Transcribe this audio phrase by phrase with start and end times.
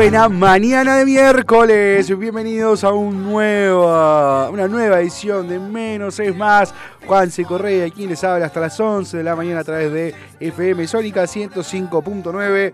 [0.00, 6.72] Buena mañana de miércoles, bienvenidos a un nueva, una nueva edición de Menos es Más.
[7.06, 7.44] Juan C.
[7.44, 11.24] Correa, quien les habla hasta las 11 de la mañana a través de FM Sónica
[11.24, 12.72] 105.9.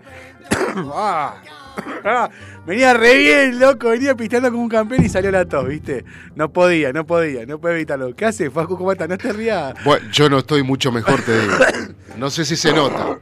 [0.93, 1.35] ah,
[2.05, 2.29] ah,
[2.65, 6.05] venía re bien, loco, venía pisteando como un campeón y salió la tos, ¿viste?
[6.33, 8.15] No podía, no podía, no puede evitarlo.
[8.15, 8.77] ¿Qué hace, Facu?
[8.77, 9.09] ¿Cómo estás?
[9.09, 9.73] No te rías.
[9.83, 11.53] Bueno, yo no estoy mucho mejor, te digo.
[12.15, 13.19] No sé si se nota.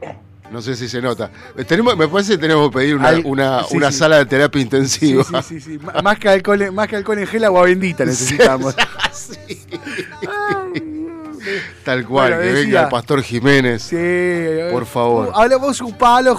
[0.56, 1.30] No sé si se nota.
[1.68, 3.98] Tenemos, me parece que tenemos que pedir una, una, sí, una sí.
[3.98, 5.26] sala de terapia intensiva.
[5.44, 5.80] sí, sí, sí.
[6.02, 8.74] Más que alcohol, en- más que alcohol en gel, agua bendita necesitamos.
[11.84, 13.84] Tal cual, Bueno, que decía- venga el pastor Jiménez.
[13.84, 14.72] Sí.
[14.72, 15.32] Por favor.
[15.34, 16.36] Habla vos un palo,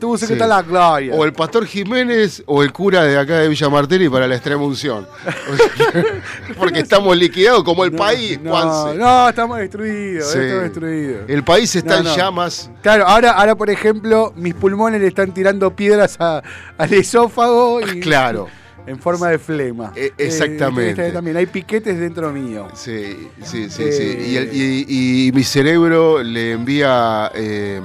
[0.00, 0.28] tú sé Sí.
[0.28, 1.14] que está la gloria.
[1.14, 4.62] O el pastor Jiménez o el cura de acá de Villa Martelli para la extrema
[4.64, 5.06] unción.
[6.58, 8.98] Porque estamos liquidados como el país, no, Juanse.
[8.98, 10.38] no, estamos destruidos, Sí.
[10.38, 11.22] estamos destruidos.
[11.28, 12.70] El país está No, en llamas.
[12.82, 16.42] Claro, ahora, ahora por ejemplo, mis pulmones le están tirando piedras a-
[16.76, 18.48] al esófago y Claro.
[18.88, 19.92] En forma de flema.
[19.94, 20.90] E- exactamente.
[20.90, 22.68] este también hay piquetes dentro mío.
[22.74, 23.92] Sí, sí, sí, Eh.
[23.92, 24.30] sí.
[24.30, 27.30] Y, el- y- y mi cerebro le envía.
[27.34, 27.80] eh,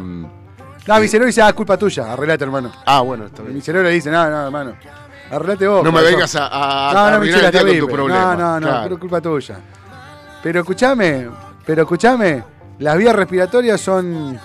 [0.86, 2.72] No, mi cerebro dice, ah, culpa tuya, arreglate, hermano.
[2.86, 3.56] ah, bueno, está bien.
[3.56, 4.75] Mi cerebro dice, no, no, hermano.
[5.31, 5.84] Arreglate vos.
[5.84, 6.13] No me corazón".
[6.16, 8.36] vengas a, a No, no, Michela, el día con tu problema.
[8.36, 8.84] No, no, no, Claro.
[8.84, 9.58] pero culpa tuya.
[10.44, 11.30] Pero escúchame,
[11.66, 12.44] pero escúchame,
[12.80, 14.38] las vías respiratorias son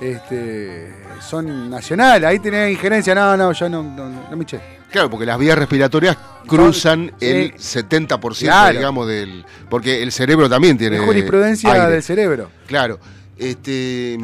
[0.00, 4.58] este son nacionales, ahí tenés injerencia, no, no, yo no, no, no, me eché.
[4.90, 6.16] Claro, porque las vías respiratorias
[6.46, 7.26] cruzan sí.
[7.26, 8.76] el 70%, Claro.
[8.78, 9.44] digamos, del.
[9.68, 10.96] Porque el cerebro también tiene.
[10.96, 11.90] Es jurisprudencia aire.
[11.92, 12.50] del cerebro.
[12.66, 12.98] Claro.
[13.38, 14.18] Este.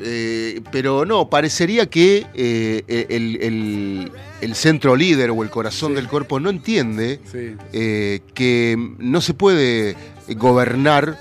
[0.00, 5.96] eh, pero no, parecería que eh, el, el- el centro líder o el corazón Sí.
[5.96, 7.56] del cuerpo no entiende Sí.
[7.72, 9.96] eh, que no se puede
[10.36, 11.18] gobernar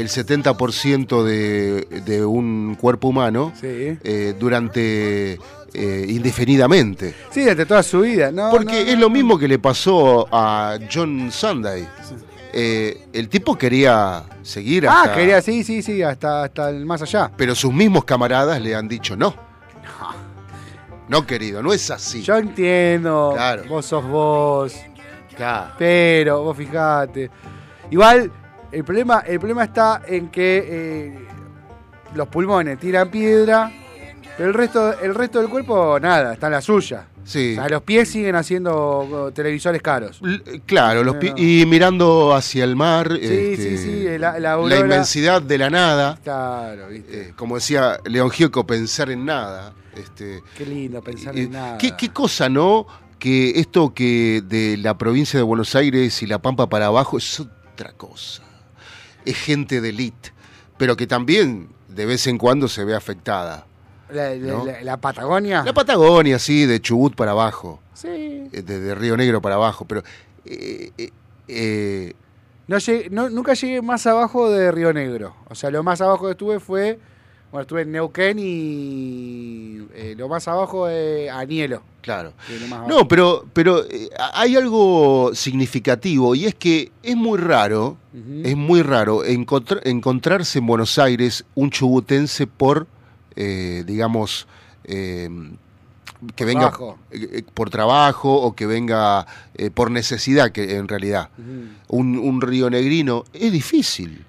[0.00, 3.98] el 70% de, de un cuerpo humano Sí.
[4.02, 5.38] eh, durante
[5.72, 7.14] eh, indefinidamente.
[7.30, 8.50] Sí, desde toda su vida, ¿no?
[8.50, 11.86] Porque no, es no, lo mismo que le pasó a John Sunday.
[12.52, 17.00] Eh, el tipo quería seguir Ah, hasta- quería, sí, sí, sí, hasta, hasta el más
[17.02, 17.30] allá.
[17.36, 19.34] Pero sus mismos camaradas le han dicho no.
[21.08, 22.22] No, querido, no es así.
[22.22, 23.64] Yo entiendo, Claro.
[23.68, 24.74] vos sos vos,
[25.36, 25.72] Claro.
[25.78, 27.30] pero vos fijate.
[27.90, 28.30] Igual,
[28.72, 31.18] el problema, el problema está en que eh,
[32.14, 33.70] los pulmones tiran piedra,
[34.36, 37.06] pero el resto, el resto del cuerpo, nada, está en la suya.
[37.22, 37.52] Sí.
[37.52, 40.20] O sea, los pies siguen haciendo oh, televisores caros.
[40.24, 41.20] L- Claro, los No.
[41.36, 45.58] y mirando hacia el mar, Sí, este, sí, sí, la, la la aurora- inmensidad de
[45.58, 47.20] la nada, Claro, viste.
[47.28, 49.74] eh, como decía León Gieco, pensar en nada.
[49.94, 51.78] Este, Qué lindo pensar eh, en nada.
[51.78, 52.86] ¿qué, qué cosa, no?
[53.18, 57.38] Que esto que de la provincia de Buenos Aires y La Pampa para abajo es
[57.38, 58.42] otra cosa.
[59.24, 60.32] Es gente de elite,
[60.78, 63.66] pero que también de vez en cuando se ve afectada
[64.10, 64.64] La, la- ¿no?
[64.66, 65.62] la- la Patagonia.
[65.64, 68.08] La Patagonia, sí, de Chubut para abajo, sí.
[68.08, 70.02] eh, de, de Río Negro para abajo, pero
[70.44, 71.10] eh, eh,
[71.48, 72.14] eh,
[72.66, 75.34] No llegué- no- nunca llegué más abajo de Río Negro.
[75.48, 76.98] O sea, lo más abajo que estuve fue.
[77.52, 79.78] Bueno, estuve en Neuquén y.
[79.94, 81.82] eh, lo más abajo es Anielo.
[82.00, 82.32] claro.
[82.88, 87.96] No, pero, pero eh, hay algo significativo y es que es muy raro,
[88.44, 92.86] es muy raro encontr- encontrarse en Buenos Aires un chubutense por,
[93.36, 94.46] eh, digamos,
[94.84, 95.28] eh,
[96.36, 96.98] que venga Trabajo.
[97.10, 99.26] eh, por trabajo o que venga
[99.74, 101.30] por necesidad, que en realidad.
[101.88, 104.24] Un, un rionegrino es difícil.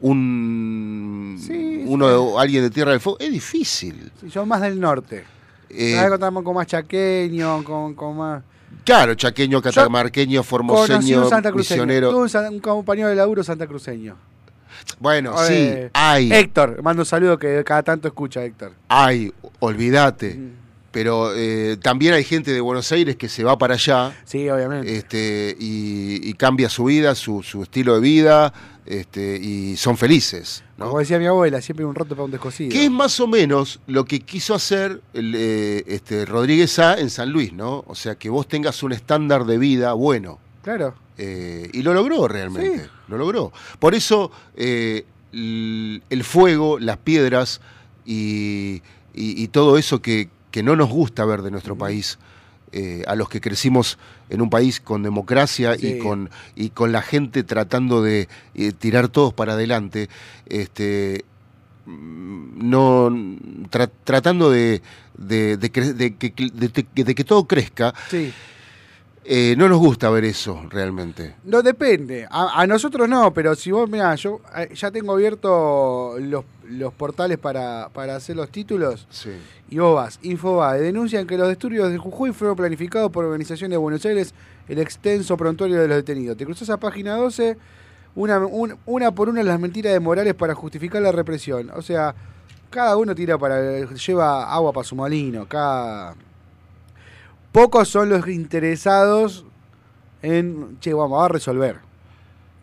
[0.00, 4.10] Un Sí, uno alguien de Tierra del Fuego es difícil.
[4.20, 5.24] Sí, yo más del norte.
[5.68, 8.42] Eh, contamos con más chaqueño, con, con más.
[8.84, 12.10] claro, chaqueño, catamarqueño, Conocí formoseño, un misionero.
[12.10, 14.16] Tuve un, compañero de laburo santacruceño.
[14.98, 18.72] Bueno, A sí, hay, Héctor, mando un saludo que cada tanto escucha Héctor.
[18.88, 20.34] hay, olvídate.
[20.34, 20.50] Mm.
[20.92, 24.96] Pero eh, también hay gente de Buenos Aires que se va para allá Sí, obviamente.
[24.96, 28.52] este, y, y cambia su vida, su, su estilo de vida,
[28.86, 30.64] este, y son felices.
[30.76, 30.86] ¿no?
[30.86, 32.70] Como decía mi abuela, siempre un roto para un descosido.
[32.72, 37.08] Que es más o menos lo que quiso hacer el, eh, este, Rodríguez A en
[37.08, 37.84] San Luis, ¿no?
[37.86, 40.40] O sea, que vos tengas un estándar de vida bueno.
[40.64, 40.94] Claro.
[41.18, 42.90] Eh, y lo logró realmente, Sí.
[43.06, 43.52] lo logró.
[43.78, 44.32] Por eso
[45.32, 47.60] el fuego, las piedras
[48.04, 48.82] y,
[49.14, 52.18] y- y todo eso que, que no nos gusta ver de nuestro país,
[52.72, 53.98] eh, a los que crecimos
[54.28, 55.94] en un país con democracia Sí.
[55.94, 60.08] y, con, y con la gente tratando de eh, tirar todos para adelante,
[60.46, 61.24] este,
[61.86, 63.10] mm, no
[63.70, 64.82] tra- tratando de,
[65.18, 68.32] de- de que, de- de que todo crezca, Sí.
[69.24, 71.34] Eh, no nos gusta ver eso realmente.
[71.44, 72.26] No depende.
[72.30, 76.92] A, a nosotros no, pero si vos, mirá, yo eh, ya tengo abierto los, los
[76.94, 79.06] portales para, para hacer los títulos.
[79.10, 79.30] Sí.
[79.68, 83.78] Y vos vas, Infobae, denuncian que los disturbios de Jujuy fueron planificados por organizaciones de
[83.78, 84.34] Buenos Aires,
[84.68, 86.36] el extenso prontuario de los detenidos.
[86.36, 87.56] Te cruzás a página 12,
[88.16, 91.70] una, un- una por una las mentiras de Morales para justificar la represión.
[91.76, 92.14] O sea,
[92.70, 93.60] cada uno tira para,
[93.94, 96.14] lleva agua para su molino, cada...
[97.52, 99.44] Pocos son los interesados
[100.22, 101.78] en, che, vamos a resolver.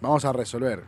[0.02, 0.84] Vamos a resolver.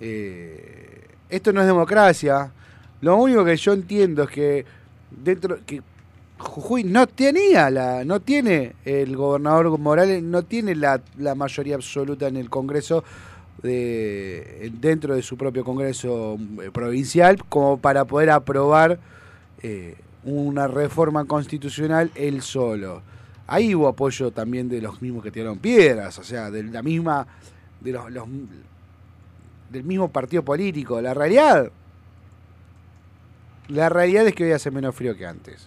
[0.00, 2.52] Eh, esto no es democracia.
[3.00, 4.64] Lo único que yo entiendo es que
[5.10, 5.82] dentro que
[6.38, 12.28] Jujuy no tenía la, no tiene el gobernador Morales, no tiene la, la mayoría absoluta
[12.28, 13.04] en el Congreso
[13.62, 18.98] de, dentro de su propio Congreso eh, provincial como para poder aprobar
[19.62, 23.02] eh, una reforma constitucional él solo.
[23.46, 27.26] Ahí hubo apoyo también de los mismos que tiraron piedras, o sea, de la misma,
[27.80, 28.28] de los, los-
[29.70, 31.00] del mismo partido político.
[31.00, 31.70] La realidad,
[33.68, 35.66] la realidad es que hoy hace menos frío que antes.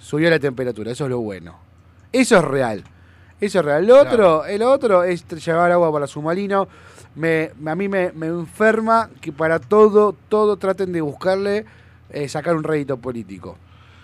[0.00, 1.56] Subió la temperatura, eso es lo bueno.
[2.12, 2.84] Eso es real.
[3.40, 3.86] Eso es real.
[3.86, 4.10] Lo Claro.
[4.10, 6.68] otro, el otro es llevar agua para su molino.
[7.14, 11.64] Me, a mí me, me enferma que para todo, todo traten de buscarle
[12.10, 13.56] eh, sacar un rédito político.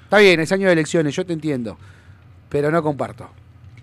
[0.04, 1.78] Está bien, es año de elecciones, yo te entiendo.
[2.48, 3.28] Pero no comparto.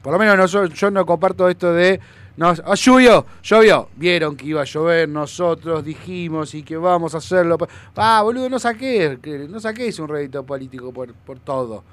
[0.02, 2.00] Por lo menos no, yo no comparto esto de.
[2.36, 3.90] No, ah, llovió, llovió.
[3.96, 7.58] Vieron que iba a llover, nosotros dijimos y que vamos a hacerlo.
[7.96, 9.18] Ah, boludo, no saqué,
[9.50, 11.84] no saquéis un rédito político por, por todo.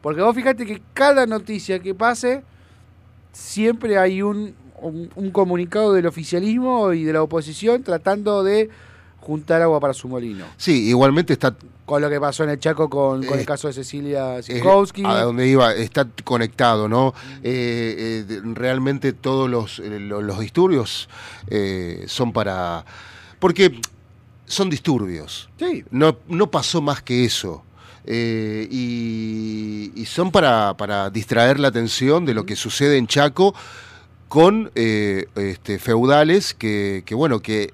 [0.00, 2.42] Porque vos fíjate que cada noticia que pase,
[3.32, 8.70] siempre hay un, un, un comunicado del oficialismo y de la oposición tratando de
[9.20, 10.46] juntar agua para su molino.
[10.56, 13.66] Sí, igualmente está Con lo que pasó en el Chaco con, con Eh, el caso
[13.68, 15.02] de Cecilia Sikowski.
[15.04, 17.14] a donde iba, está conectado, ¿no?
[17.42, 21.08] Eh, eh, realmente todos los, lo- los disturbios
[22.06, 22.84] son para...
[23.38, 23.80] Porque
[24.46, 25.48] son disturbios.
[25.58, 27.62] Sí, No, no pasó más que eso.
[28.04, 33.54] Eh, y, y son para, para distraer la atención de lo que sucede en Chaco
[34.30, 37.72] con eh, este, feudales que, que, bueno, que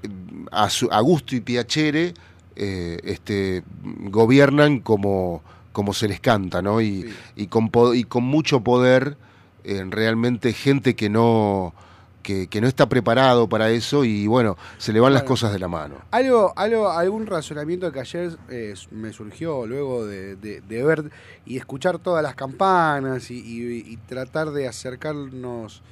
[0.50, 2.14] a, su, a gusto y piacere
[2.56, 3.62] eh, este,
[4.10, 6.80] gobiernan como, como se les canta, ¿no?
[6.80, 7.14] Y, Sí.
[7.36, 9.18] y, con, y con mucho poder,
[9.64, 11.75] eh, realmente gente que no,
[12.22, 15.58] que, que no está preparado para eso y bueno, se le van las cosas de
[15.58, 15.96] la mano.
[16.10, 21.10] Algo, algo, algún razonamiento que ayer eh, me surgió luego de, de- de ver
[21.44, 25.82] y escuchar todas las campanas y, y- y tratar de acercarnos,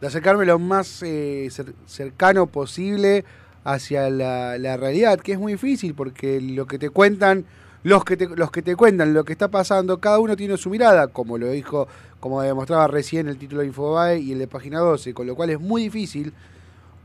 [0.00, 3.24] de acercarme lo más eh, cer- cercano posible
[3.64, 7.44] hacia la, la realidad, que es muy difícil porque lo que te cuentan,
[7.82, 10.68] los que te, los que te cuentan lo que está pasando, cada uno tiene su
[10.70, 11.88] mirada, como lo dijo,
[12.20, 15.50] como demostraba recién el título de Infobae y el de página 12, con lo cual
[15.50, 16.32] es muy difícil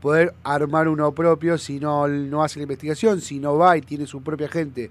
[0.02, 4.06] poder armar uno propio si no, no hace la investigación, si no va y tiene
[4.06, 4.90] su propia gente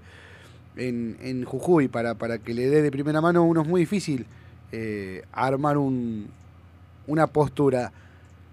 [0.76, 4.26] en, en Jujuy para, para que le dé de primera mano, uno es muy difícil
[4.72, 6.28] eh, armar un,
[7.10, 7.92] una postura.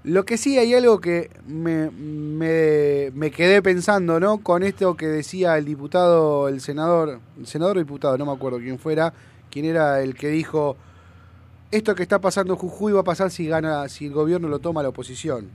[0.04, 4.38] Lo que sí hay algo que me, me, me quedé pensando, ¿no?
[4.40, 8.60] Con esto que decía el diputado, el senador, el senador o diputado, no me acuerdo
[8.60, 9.14] quién fuera,
[9.52, 10.78] quién era el que dijo,
[11.72, 14.60] esto que está pasando en Jujuy va a pasar si gana, si el gobierno lo
[14.60, 15.50] toma la oposición.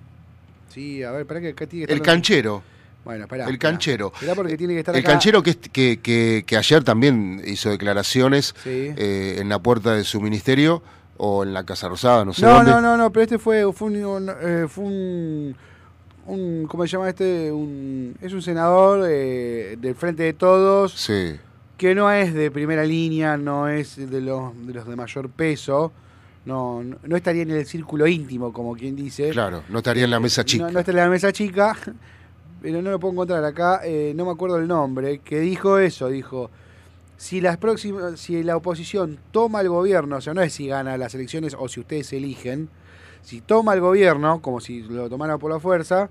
[0.69, 2.63] Sí, a ver, para que acá tiene que El estar- canchero.
[3.05, 3.47] Bueno, esperá.
[3.49, 4.13] el canchero.
[4.37, 5.13] Porque tiene que estar El acá.
[5.13, 8.93] canchero que, que, que- que ayer también hizo declaraciones Sí.
[8.97, 10.83] eh, en la puerta de su ministerio
[11.25, 12.73] o en la Casa Rosada, no sé No, dónde.
[12.73, 15.55] no, no, no, pero este fue, fue un, un, eh, fue un,
[16.27, 17.53] un- ¿cómo se llama este?
[17.53, 21.37] Un, es un senador eh, del Frente de Todos, Sí,
[21.79, 25.93] que no es de primera línea, no es de los de, los de mayor peso,
[26.45, 29.31] no, no, no estaría en el círculo íntimo, como quien dice.
[29.31, 30.65] claro, no estaría en la mesa chica.
[30.65, 31.77] No, no está en la mesa chica,
[32.63, 36.09] pero no lo puedo encontrar acá, eh, no me acuerdo el nombre, que dijo eso,
[36.09, 36.51] dijo,
[37.23, 40.99] si las próximas, si la oposición toma el gobierno, o sea, no es si gana
[40.99, 42.69] las elecciones o si ustedes eligen,
[43.23, 46.11] si toma el gobierno, como si lo tomara por la fuerza,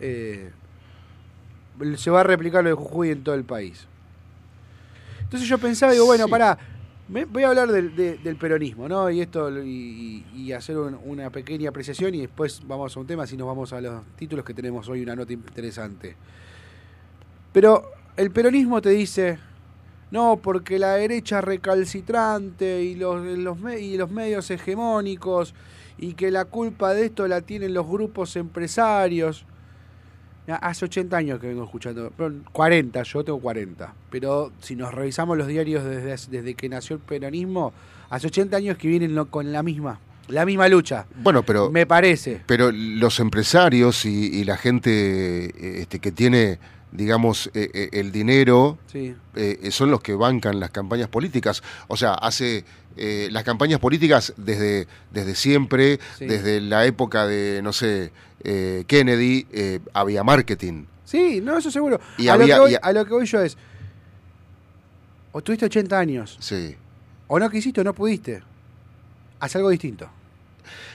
[0.00, 0.50] eh,
[1.96, 3.86] se va a replicar lo de Jujuy en todo el país.
[5.22, 6.30] Entonces yo pensaba, digo, bueno, Sí.
[6.32, 6.58] pará,
[7.08, 9.08] me- voy a hablar del, de- del peronismo, ¿no?
[9.10, 13.24] Y esto, y, y hacer un- una pequeña apreciación y después vamos a un tema,
[13.28, 16.16] si nos vamos a los títulos que tenemos hoy, una nota interesante.
[17.52, 17.84] Pero
[18.16, 19.38] el peronismo te dice,
[20.14, 25.54] no, porque la derecha recalcitrante y los, los, y los medios hegemónicos
[25.98, 29.44] y que la culpa de esto la tienen los grupos empresarios.
[30.46, 34.94] Ya, Hace 80 años que vengo escuchando, perdón, 40, yo tengo 40, pero si nos
[34.94, 37.72] revisamos los diarios desde, desde que nació el peronismo,
[38.08, 42.40] hace 80 años que vienen con la misma, la misma lucha, Bueno, pero, me parece.
[42.46, 46.58] pero los empresarios y, y la gente este, que tiene,
[46.94, 51.62] digamos, eh, eh, el dinero, Sí, eh, son los que bancan las campañas políticas.
[51.88, 52.64] O sea, hace
[52.96, 56.24] eh, las campañas políticas desde, desde siempre, Sí.
[56.26, 58.12] desde la época de, no sé,
[58.86, 60.84] Kennedy, eh, había marketing.
[61.04, 62.00] sí, no, eso seguro.
[62.18, 63.56] Y a, había- lo que voy, y- a lo que voy yo es,
[65.32, 66.76] o tuviste 80 años, Sí.
[67.26, 68.42] o no quisiste o no pudiste,
[69.40, 70.08] haz algo distinto.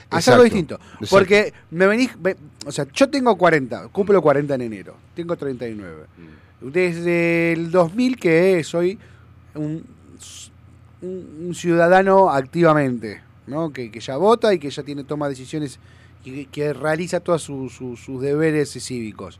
[0.09, 0.75] Haz Exacto, algo distinto.
[0.75, 1.07] exacto.
[1.09, 6.05] Porque me venís, ve- o sea, yo tengo 40, cumplo 40 en enero, tengo 39.
[6.61, 8.97] Desde el 2000 que soy
[9.55, 9.85] un,
[11.01, 13.71] un- un ciudadano activamente, ¿no?
[13.71, 15.79] Que, que ya vota y que ya tiene toma decisiones
[16.23, 19.39] que, que realiza todos sus- sus- sus deberes cívicos.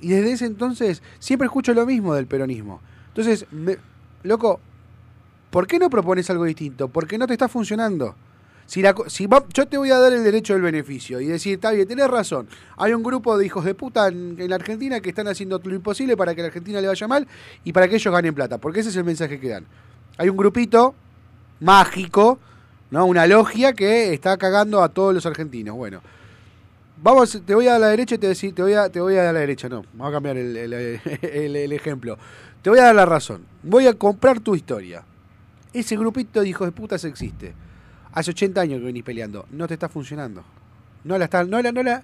[0.00, 2.80] Y desde ese entonces siempre escucho lo mismo del peronismo.
[3.08, 3.78] Entonces, me-
[4.22, 4.60] loco,
[5.50, 6.88] ¿por qué no propones algo distinto?
[6.88, 8.14] ¿Por qué no te está funcionando?
[8.68, 11.70] Si la si yo te voy a dar el derecho del beneficio y decir, está
[11.70, 12.46] bien, tenés razón.
[12.76, 16.18] Hay un grupo de hijos de puta en, la Argentina que están haciendo lo imposible
[16.18, 17.26] para que la Argentina le vaya mal
[17.64, 19.64] y para que ellos ganen plata, porque ese es el mensaje que dan.
[20.18, 20.94] Hay un grupito
[21.60, 22.38] mágico,
[22.90, 23.06] ¿no?
[23.06, 25.74] Una logia que está cagando a todos los argentinos.
[25.74, 26.02] Bueno,
[27.02, 29.22] vamos, te voy a dar la derecha y te, te, voy a, te voy a
[29.24, 30.56] dar la derecha, no, vamos a cambiar el-
[31.56, 32.18] el ejemplo.
[32.60, 33.46] Te voy a dar la razón.
[33.62, 35.04] Voy a comprar tu historia.
[35.72, 37.54] Ese grupito de hijos de putas existe.
[38.18, 39.46] Hace 80 años que venís peleando.
[39.52, 40.42] No te está funcionando.
[41.04, 42.02] No la está, no la, no la.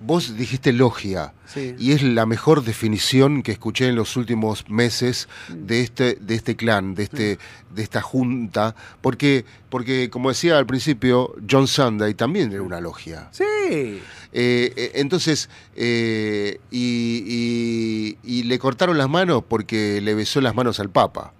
[0.00, 1.34] Vos dijiste logia.
[1.44, 1.74] Sí.
[1.78, 6.56] Y es la mejor definición que escuché en los últimos meses de este, de este
[6.56, 7.38] clan, de, este,
[7.74, 13.28] de esta junta, porque, porque, como decía al principio, John Sunday también era una logia.
[13.32, 13.44] Sí.
[13.44, 14.00] Eh,
[14.32, 20.80] eh, entonces, eh, y, y- y le cortaron las manos porque le besó las manos
[20.80, 21.34] al Papa.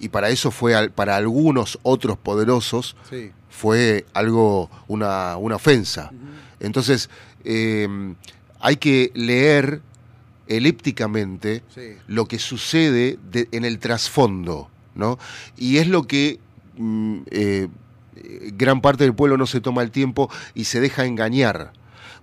[0.00, 3.30] Y para eso fue, para algunos otros poderosos, Sí.
[3.50, 6.10] fue algo, una, una ofensa.
[6.58, 7.10] Entonces,
[7.44, 7.86] eh,
[8.60, 9.82] hay que leer
[10.46, 11.92] elípticamente Sí.
[12.08, 15.18] lo que sucede de- en el trasfondo, ¿no?
[15.56, 16.38] Y es lo que
[16.78, 17.68] mm, eh,
[18.56, 21.72] gran parte del pueblo no se toma el tiempo y se deja engañar.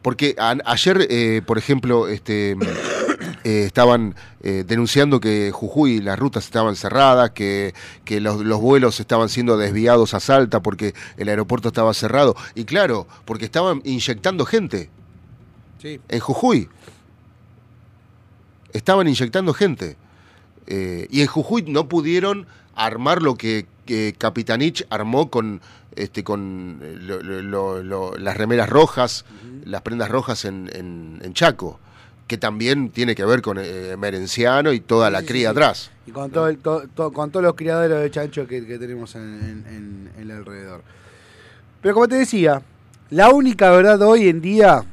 [0.02, 2.56] Porque a- ayer, eh, por ejemplo, este,
[3.48, 4.14] eh, estaban
[4.44, 7.74] eh, denunciando que Jujuy las rutas estaban cerradas, que,
[8.04, 12.36] que los, los vuelos estaban siendo desviados a Salta porque el aeropuerto estaba cerrado.
[12.56, 14.90] Y claro, porque estaban inyectando gente
[15.82, 16.02] Sí.
[16.10, 16.68] en Jujuy.
[18.74, 19.96] Estaban inyectando gente.
[20.68, 25.62] Eh, y en Jujuy no pudieron armar lo que, que Capitanich armó con,
[25.96, 29.24] este, con lo- lo- lo- lo- las remeras rojas,
[29.64, 31.80] las prendas rojas en, en- en Chaco,
[32.28, 35.58] que también tiene que ver con eh, Merenciano y toda la sí, cría sí, sí.
[35.60, 35.92] atrás.
[36.06, 39.16] Y con, todo el- to- to- con todos los criaderos de chancho que, que tenemos
[39.16, 40.82] en, en- en- el alrededor.
[41.82, 42.62] Pero como te decía,
[43.10, 44.84] la única verdad hoy en día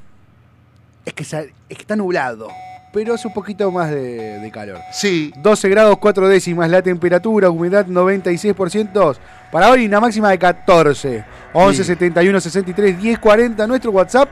[1.05, 2.49] es que, sa- es que está nublado.
[2.93, 4.79] pero es un poquito más de, de calor.
[4.93, 9.17] Sí, 12 grados 4 décimas la temperatura, humedad 96%.
[9.51, 11.25] Para hoy una máxima de 14.
[11.53, 11.85] 11 Sí.
[11.85, 14.29] 71 63 10 40 nuestro WhatsApp.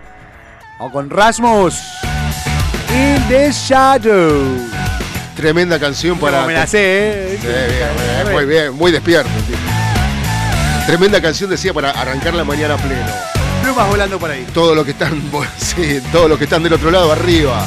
[0.78, 1.74] O con Rasmus.
[2.92, 4.42] In the Shadow.
[5.34, 6.46] tremenda canción para.
[6.46, 7.38] me la sé, ¿eh?
[7.40, 9.30] Sí, bien, bien, muy bien, muy despierto.
[9.46, 9.56] tío.
[10.86, 13.06] Tremenda canción decía para arrancar la mañana pleno.
[13.62, 14.46] Plumas volando por ahí.
[14.52, 15.22] Todos los que están,
[15.56, 17.66] sí, todos los que están del otro lado arriba.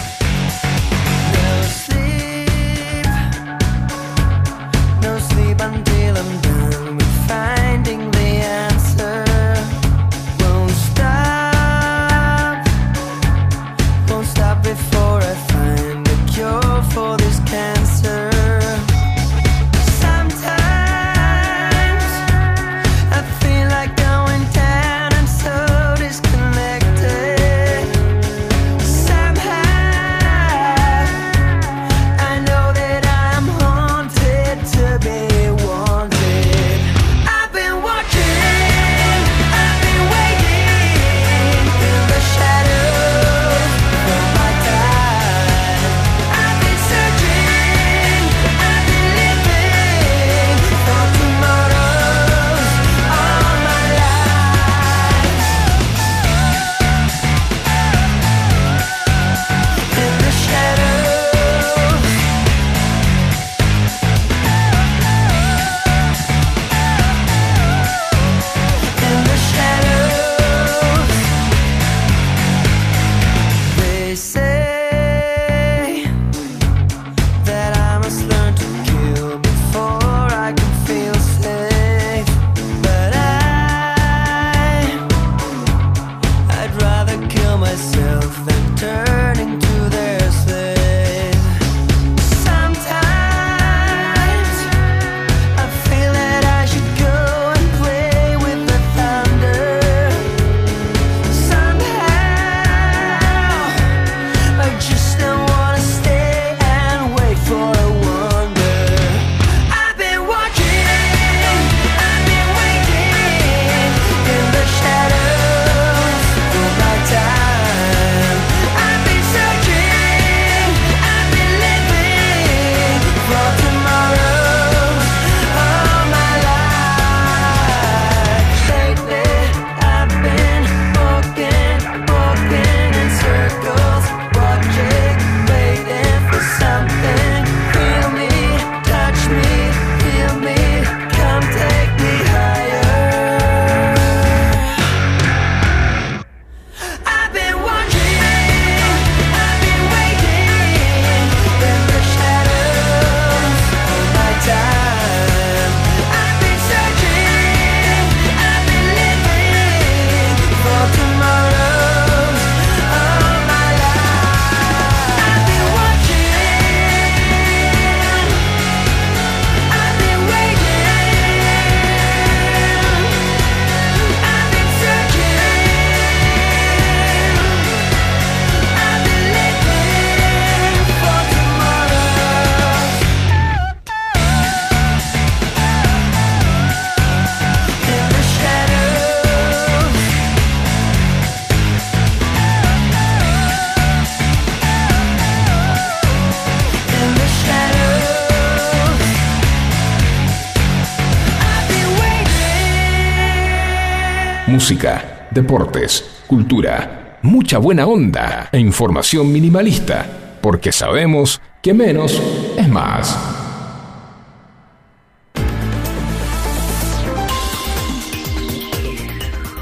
[204.66, 212.20] Música, deportes, cultura, mucha buena onda e información minimalista, porque sabemos que menos
[212.58, 213.16] es más.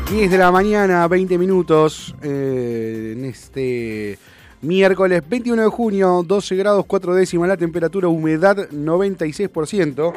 [0.09, 4.17] 10 de la mañana, 20 minutos, eh, en este
[4.61, 10.13] miércoles 21 de junio, 12 grados 4 décimas la temperatura, humedad 96%,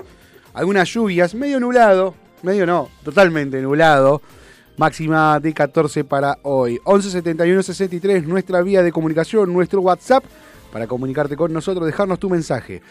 [0.54, 4.22] algunas lluvias, medio nublado, medio no, totalmente nublado,
[4.76, 6.78] máxima de 14 para hoy.
[6.84, 10.24] 11 71 63, nuestra vía de comunicación, nuestro WhatsApp,
[10.72, 12.82] para comunicarte con nosotros, dejarnos tu mensaje.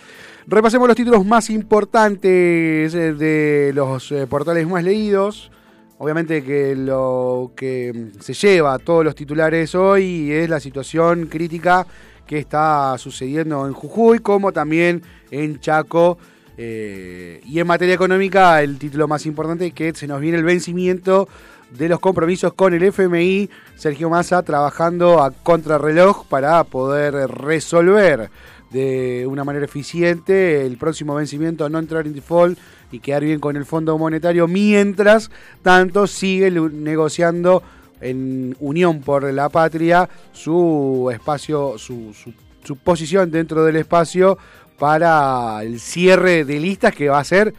[0.48, 5.52] Repasemos los títulos más importantes eh, de los eh, portales más leídos.
[5.98, 11.88] Obviamente que lo que se lleva a todos los titulares hoy es la situación crítica
[12.28, 16.18] que está sucediendo en Jujuy, como también en Chaco.
[16.58, 20.44] eh, y en materia económica, el título más importante es que se nos viene el
[20.44, 21.28] vencimiento
[21.72, 28.30] de los compromisos con el FMI, Sergio Massa trabajando a contrarreloj para poder resolver
[28.72, 32.58] de una manera eficiente el próximo vencimiento, no entrar en default
[32.92, 37.64] y quedar bien con el Fondo Monetario, mientras tanto sigue negociando
[38.02, 44.38] en Unión por la Patria su espacio, su, su- su posición dentro del espacio
[44.80, 47.54] para el cierre de listas que va a ser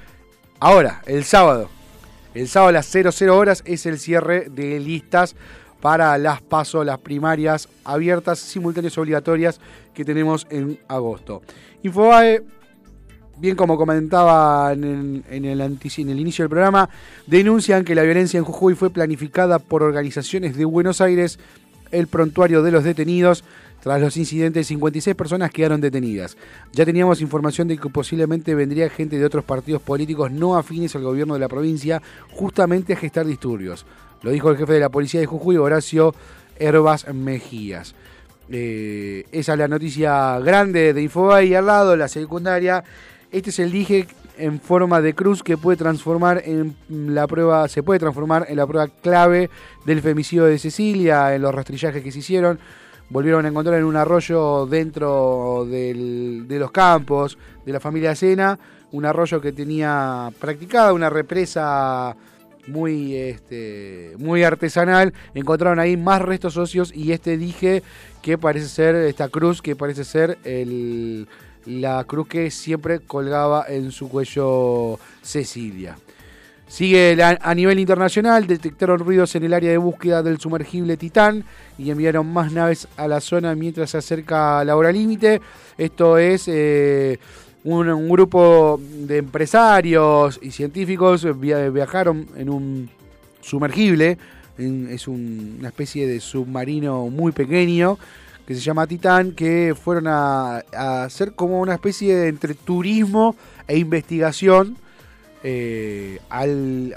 [0.60, 1.68] ahora, el sábado.
[2.37, 5.35] El sábado a las 00 horas es el cierre de listas
[5.81, 9.59] para las PASO, las primarias abiertas, simultáneas obligatorias
[9.94, 11.40] que tenemos en agosto.
[11.83, 12.42] Infobae,
[13.38, 16.90] bien como comentaba en en el inicio del programa,
[17.27, 21.38] denuncian que la violencia en Jujuy fue planificada por organizaciones de Buenos Aires,
[21.90, 23.44] el prontuario de los detenidos.
[23.87, 26.37] Tras los incidentes, 56 personas quedaron detenidas.
[26.72, 31.05] Ya teníamos información de que posiblemente vendría gente de otros partidos políticos no afines al
[31.05, 33.87] gobierno de la provincia justamente a gestar disturbios.
[34.22, 36.16] Lo dijo el jefe de la policía de Jujuy, Horacio
[36.59, 37.94] Herbas Mejías.
[38.51, 42.83] Eh, esa es la noticia grande de Infobae y al lado la secundaria.
[43.31, 47.85] Este es el dije en forma de cruz que puede transformar en la prueba, se
[47.85, 49.49] puede transformar en la prueba clave
[49.85, 52.59] del femicidio de Cecilia, en los rastrillajes que se hicieron.
[53.08, 58.58] Volvieron a encontrar en un arroyo dentro del- de los campos de la familia Sena,
[58.92, 62.16] un arroyo que tenía practicada una represa
[62.68, 65.12] muy este muy artesanal.
[65.34, 67.82] Encontraron ahí más restos óseos y este dije
[68.22, 71.28] que parece ser esta cruz que parece ser el,
[71.64, 75.96] la cruz que siempre colgaba en su cuello Cecilia
[76.68, 81.44] Sigue la- a nivel internacional, detectaron ruidos en el área de búsqueda del sumergible Titán
[81.79, 85.40] y enviaron más naves a la zona mientras se acerca la hora límite.
[85.79, 87.20] Esto es eh,
[87.62, 92.90] un, grupo de empresarios y científicos via- viajaron en un
[93.40, 94.18] sumergible,
[94.59, 97.96] en- es un- una especie de submarino muy pequeño
[98.44, 103.37] que se llama Titán, que fueron a, a hacer como una especie de entre turismo
[103.68, 104.76] e investigación
[105.48, 106.18] eh,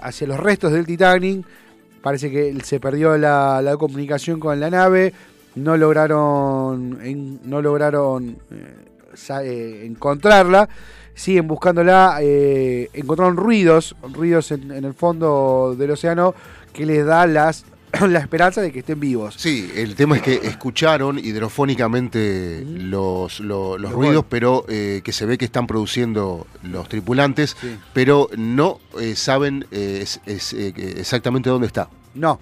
[0.02, 1.46] hacia los restos del Titanic.
[2.02, 5.14] Parece que se perdió la, comunicación con la nave.
[5.54, 6.98] No lograron,
[7.44, 10.68] no lograron eh, eh, encontrarla.
[11.14, 12.18] Siguen buscándola.
[12.22, 16.34] encontraron ruidos, ruidos en, en el fondo del océano
[16.74, 17.66] que les da las,
[18.08, 19.36] la esperanza de que estén vivos.
[19.38, 25.12] Sí, el tema es que escucharon hidrofónicamente los, lo- los Los ruidos, pero eh, que
[25.12, 27.76] se ve que están produciendo los tripulantes, Sí.
[27.94, 31.90] pero no eh, saben eh, es- es, eh, exactamente dónde está.
[32.16, 32.40] No,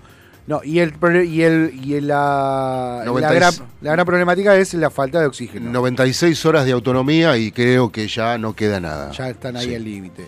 [0.48, 0.94] no, y el
[1.26, 5.26] y el y la, la, 90 y- gran, la gran problemática es la falta de
[5.28, 5.70] oxígeno.
[5.72, 9.12] 96 horas de autonomía y creo que ya no queda nada.
[9.12, 9.76] Ya están ahí Sí.
[9.76, 10.28] al límite.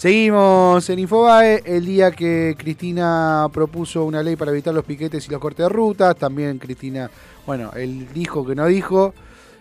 [0.00, 5.30] Seguimos en Infobae, el día que Cristina propuso una ley para evitar los piquetes y
[5.30, 7.10] los cortes de rutas, también Cristina,
[7.44, 9.12] bueno, él dijo que no dijo.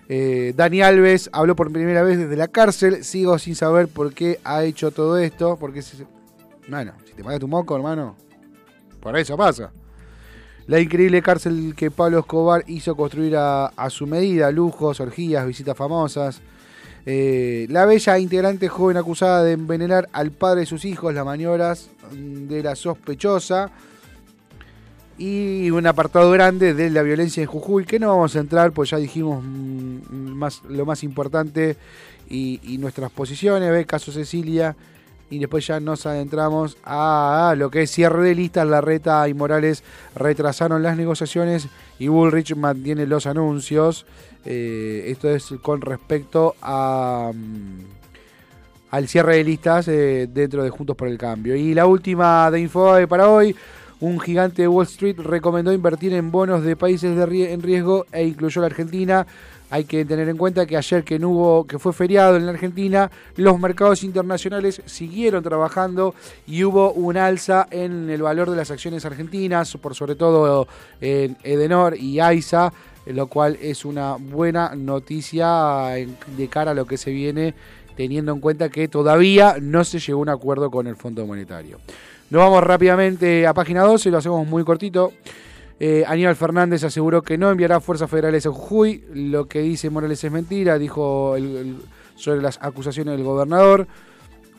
[0.08, 4.39] Eh, Dani Alves habló por primera vez desde la cárcel, sigo sin saber por qué
[4.45, 6.06] ha hecho todo esto, porque si,
[6.69, 8.15] bueno, si te mata tu moco, hermano,
[9.02, 9.73] por eso pasa.
[10.67, 16.41] La increíble cárcel que Pablo Escobar hizo construir a su medida, lujos, orgías, visitas famosas.
[17.11, 21.89] Eh, la bella integrante joven acusada de envenenar al padre de sus hijos, las maniobras
[22.11, 23.71] de la sospechosa.
[25.17, 28.91] Y un apartado grande de la violencia en Jujuy, que no vamos a entrar, pues
[28.91, 31.77] ya dijimos mm, más, lo más importante
[32.29, 34.75] y, y nuestras posiciones, ve caso Cecilia,
[35.29, 38.67] y después ya nos adentramos a, lo que es cierre de listas.
[38.67, 39.83] Larreta y Morales
[40.15, 41.67] retrasaron las negociaciones
[41.99, 44.05] y Bullrich mantiene los anuncios.
[44.45, 47.79] Eh, esto es con respecto a, mm,
[48.91, 51.55] al cierre de listas eh, dentro de Juntos por el Cambio.
[51.55, 53.55] Y la última de Infobae para hoy.
[54.01, 58.23] Un gigante de Wall Street recomendó invertir en bonos de países de en riesgo e
[58.23, 59.27] incluyó la Argentina.
[59.71, 62.51] Hay que tener en cuenta que ayer que no hubo, que fue feriado en la
[62.51, 66.15] Argentina, los mercados internacionales siguieron trabajando
[66.47, 70.67] y hubo un alza en el valor de las acciones argentinas, por sobre todo
[71.01, 72.73] en Edenor y AISA,
[73.05, 75.93] lo cual es una buena noticia
[76.36, 77.53] de cara a lo que se viene,
[77.95, 81.79] teniendo en cuenta que todavía no se llegó a un acuerdo con el Fondo Monetario.
[82.32, 85.12] Nos vamos rápidamente a página 12, lo hacemos muy cortito.
[85.79, 89.05] Eh, Aníbal Fernández aseguró que no enviará fuerzas federales a Jujuy.
[89.13, 91.35] Lo que dice Morales es mentira, dijo
[92.15, 93.87] sobre las acusaciones del gobernador.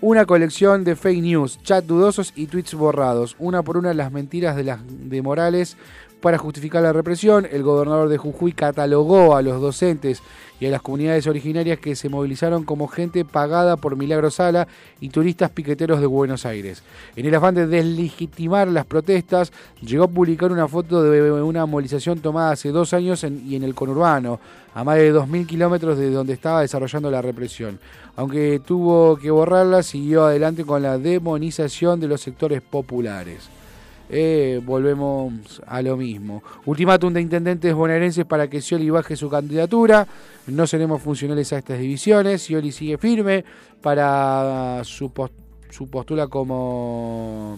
[0.01, 3.37] Una colección de fake news, chat dudosos y tweets borrados.
[3.39, 5.77] Una por una las mentiras de, las, de Morales
[6.21, 10.23] Para justificar la represión, el gobernador de Jujuy catalogó a los docentes
[10.61, 14.69] y a las comunidades originarias que se movilizaron como gente pagada por Milagro Sala
[15.01, 16.83] y turistas piqueteros de Buenos Aires.
[17.17, 22.21] En el afán de deslegitimar las protestas, llegó a publicar una foto de una movilización
[22.21, 24.41] tomada hace dos años y en el conurbano,
[24.75, 27.79] a más de 2.000 kilómetros de donde estaba desarrollando la represión.
[28.17, 33.49] Aunque tuvo que borrarla, siguió adelante con la demonización de los sectores populares.
[34.13, 36.43] Eh, volvemos a lo mismo.
[36.67, 40.07] Ultimátum de intendentes bonaerenses para que Scioli baje su candidatura.
[40.49, 42.43] No seremos funcionales a estas divisiones.
[42.43, 43.45] Scioli sigue firme
[43.81, 45.31] para su, pos-
[45.71, 47.57] su postula como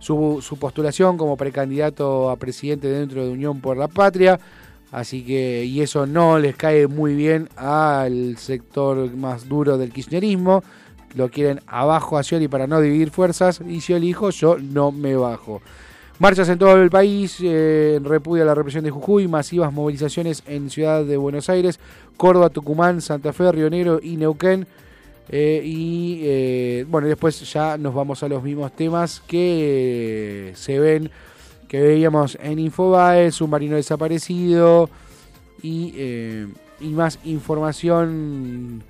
[0.00, 4.38] su postulación como precandidato a presidente dentro de Unión por la Patria.
[4.90, 10.64] Así que, y eso no les cae muy bien al sector más duro del kirchnerismo.
[11.14, 13.60] Lo quieren abajo a Scioli para no dividir fuerzas.
[13.66, 15.62] Y Scioli dijo, yo no me bajo.
[16.18, 20.42] Marchas en todo el país, eh, en repudio a la represión de Jujuy, masivas movilizaciones
[20.46, 21.78] en Ciudad de Buenos Aires,
[22.16, 24.66] Córdoba, Tucumán, Santa Fe, Río Negro y Neuquén.
[25.30, 31.10] Eh, y eh, bueno, después ya nos vamos a los mismos temas que se ven,
[31.68, 34.88] que veíamos en Infobae, submarino desaparecido
[35.62, 36.48] y, eh,
[36.80, 38.82] y más información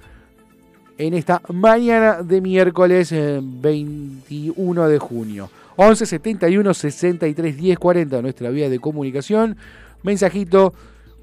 [0.99, 5.51] en esta mañana de miércoles eh, 21 de junio.
[5.77, 9.57] 11 71 63 10 40, nuestra vía de comunicación.
[10.03, 10.75] Mensajito.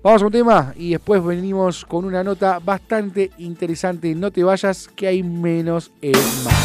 [0.02, 4.14] Vamos a un tema y después venimos con una nota bastante interesante.
[4.14, 6.65] No te vayas, que hay menos es más.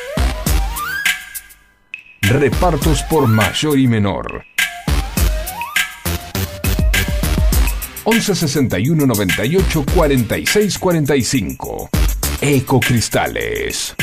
[2.31, 4.45] Repartos por mayor y menor.
[8.05, 11.89] 11 61 98 46 45.
[12.39, 13.95] Ecocristales.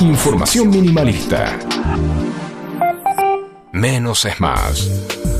[0.00, 1.56] Información minimalista.
[3.72, 5.33] Menos es más.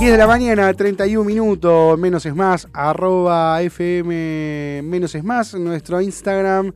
[0.00, 6.00] 10 de la mañana, 31 minutos, menos es más, arroba FM menos es más, nuestro
[6.00, 6.72] Instagram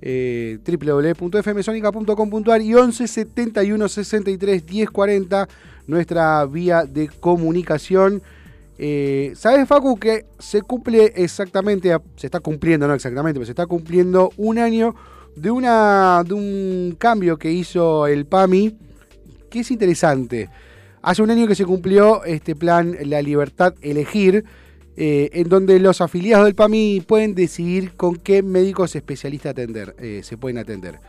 [0.00, 5.46] eh, www.fmsonica.com.ar y 11 71 63 10 40,
[5.86, 8.22] nuestra vía de comunicación.
[8.78, 13.66] Eh, ¿Sabes, Facu, que se cumple exactamente, se está cumpliendo, no exactamente, pero se está
[13.66, 14.94] cumpliendo un año
[15.36, 18.74] de, una, de un cambio que hizo el PAMI,
[19.50, 20.48] que es interesante.
[21.04, 24.42] Hace un año que se cumplió este plan La Libertad Elegir,
[24.96, 30.22] eh, en donde los afiliados del PAMI pueden decidir con qué médicos especialistas atender, eh,
[30.24, 31.00] se pueden atender.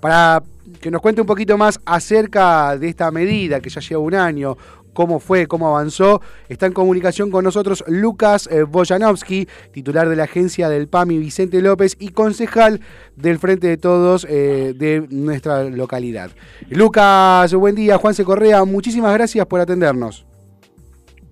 [0.00, 0.42] Para
[0.80, 4.56] que nos cuente un poquito más acerca de esta medida que ya lleva un año,
[4.94, 10.24] cómo fue, cómo avanzó, está en comunicación con nosotros Lucas eh, Bojanovsky, titular de la
[10.24, 12.80] agencia del PAMI Vicente López y concejal
[13.16, 16.30] del Frente de Todos eh, de nuestra localidad.
[16.70, 17.98] Lucas, buen día.
[17.98, 20.24] Juanse Correa, muchísimas gracias por atendernos.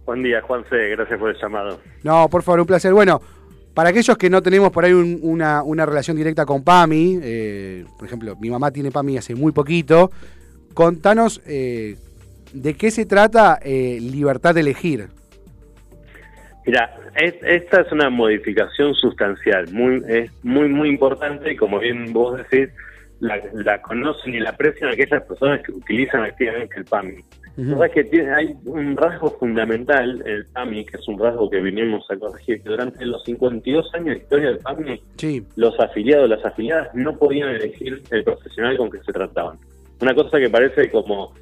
[0.05, 1.81] Buen día, Juanse, gracias por el llamado.
[2.03, 2.93] No, por favor, un placer.
[2.93, 3.23] Bueno,
[3.73, 7.85] para aquellos que no tenemos por ahí un- una, una relación directa con PAMI, eh,
[7.97, 10.11] por ejemplo, mi mamá tiene PAMI hace muy poquito,
[10.75, 11.97] contanos eh,
[12.53, 15.09] de qué se trata eh, Libertad de Elegir.
[16.67, 22.13] Mira, es- esta es una modificación sustancial, muy, es muy, muy importante y como bien
[22.13, 22.69] vos decís,
[23.21, 27.17] la, la conocen y la aprecian aquellas personas que utilizan activamente el PAMI.
[27.55, 31.51] Verdad es que tiene, hay un rasgo fundamental en el PAMI, que es un rasgo
[31.51, 35.79] que vinimos a corregir, que durante los 52 años de historia del PAMI, Sí, los
[35.79, 39.59] afiliados, las afiliadas no podían elegir el profesional con que se trataban.
[40.01, 41.35] Una cosa que parece como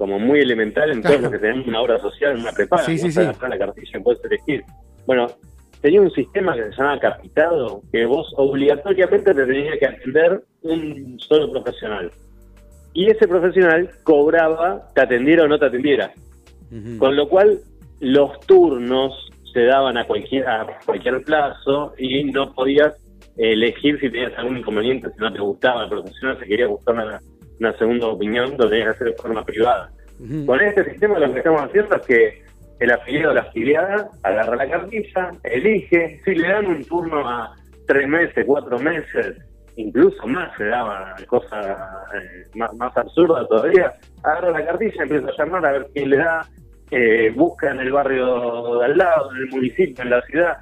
[0.00, 1.20] como muy elemental en Claro.
[1.20, 4.64] los que tenemos una obra social, una prepaga, Sí, sí, la cartilla y puedes elegir.
[5.06, 5.26] Bueno,
[5.82, 11.18] tenía un sistema que se llamaba capitado, que vos obligatoriamente te tenías que atender un
[11.20, 12.10] solo profesional.
[12.94, 16.14] Y ese profesional cobraba, te atendiera o no te atendiera.
[16.98, 17.58] Con lo cual,
[18.00, 19.12] los turnos
[19.52, 22.94] se daban a cualquier, a cualquier plazo y no podías
[23.36, 27.20] elegir si tenías algún inconveniente, si no te gustaba el profesional, si querías buscar una,
[27.60, 29.90] una segunda opinión, lo tenías que hacer de forma privada.
[30.46, 32.42] Con este sistema lo que estamos haciendo es que
[32.80, 37.54] el afiliado o la afiliada agarra la cartilla, elige, si le dan un turno a
[37.86, 39.36] tres meses, cuatro meses,
[39.76, 43.92] incluso más se daba cosa eh, más, más absurda todavía,
[44.22, 46.46] agarra la cartilla, empieza a llamar a ver quién le da,
[46.90, 50.56] eh, busca en el barrio de al lado, en el municipio, en la ciudad,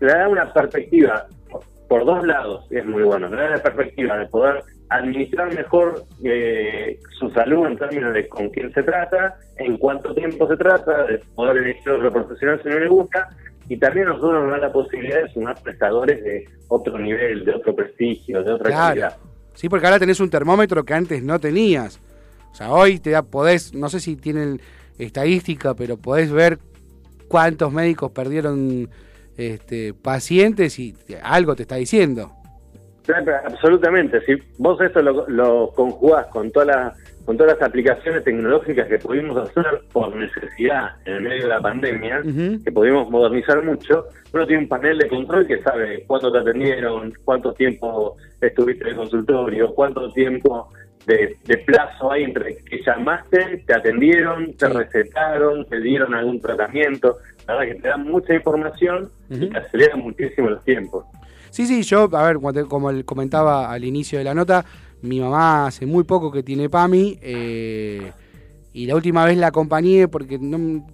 [0.00, 3.62] le da una perspectiva por, por dos lados, y es muy bueno, le da la
[3.62, 9.36] perspectiva de poder administrar mejor eh, su salud en términos de con quién se trata,
[9.56, 13.28] en cuánto tiempo se trata, de poder elegir otro profesional si no le gusta,
[13.68, 17.74] y también nosotros nos da la posibilidad de sumar prestadores de otro nivel, de otro
[17.74, 18.88] prestigio, de otra Claro.
[18.88, 19.16] calidad.
[19.54, 22.00] Sí, porque ahora tenés un termómetro que antes no tenías.
[22.50, 24.60] O sea, hoy te da, podés, no sé si tienen
[24.98, 26.58] estadística, pero podés ver
[27.28, 28.88] cuántos médicos perdieron
[29.36, 32.32] este, pacientes y algo te está diciendo.
[33.10, 34.20] Claro, absolutamente.
[34.22, 38.98] Si vos esto lo, lo conjugás con todas las con todas las aplicaciones tecnológicas que
[38.98, 42.22] pudimos hacer por necesidad en el medio de la pandemia,
[42.64, 47.12] que pudimos modernizar mucho, uno tiene un panel de control que sabe cuánto te atendieron,
[47.24, 50.70] cuánto tiempo estuviste en el consultorio, cuánto tiempo
[51.06, 54.72] de, de plazo hay entre que llamaste, te atendieron, te Sí.
[54.72, 57.18] recetaron, te dieron algún tratamiento.
[57.46, 61.04] La verdad que te dan mucha información y te acelera muchísimo los tiempos.
[61.50, 62.36] Sí, sí, yo, a ver,
[62.68, 64.64] como comentaba al inicio de la nota,
[65.02, 68.12] mi mamá hace muy poco que tiene PAMI eh,
[68.72, 70.86] y la última vez la acompañé porque no,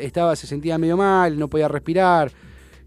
[0.00, 2.30] estaba, se sentía medio mal, no podía respirar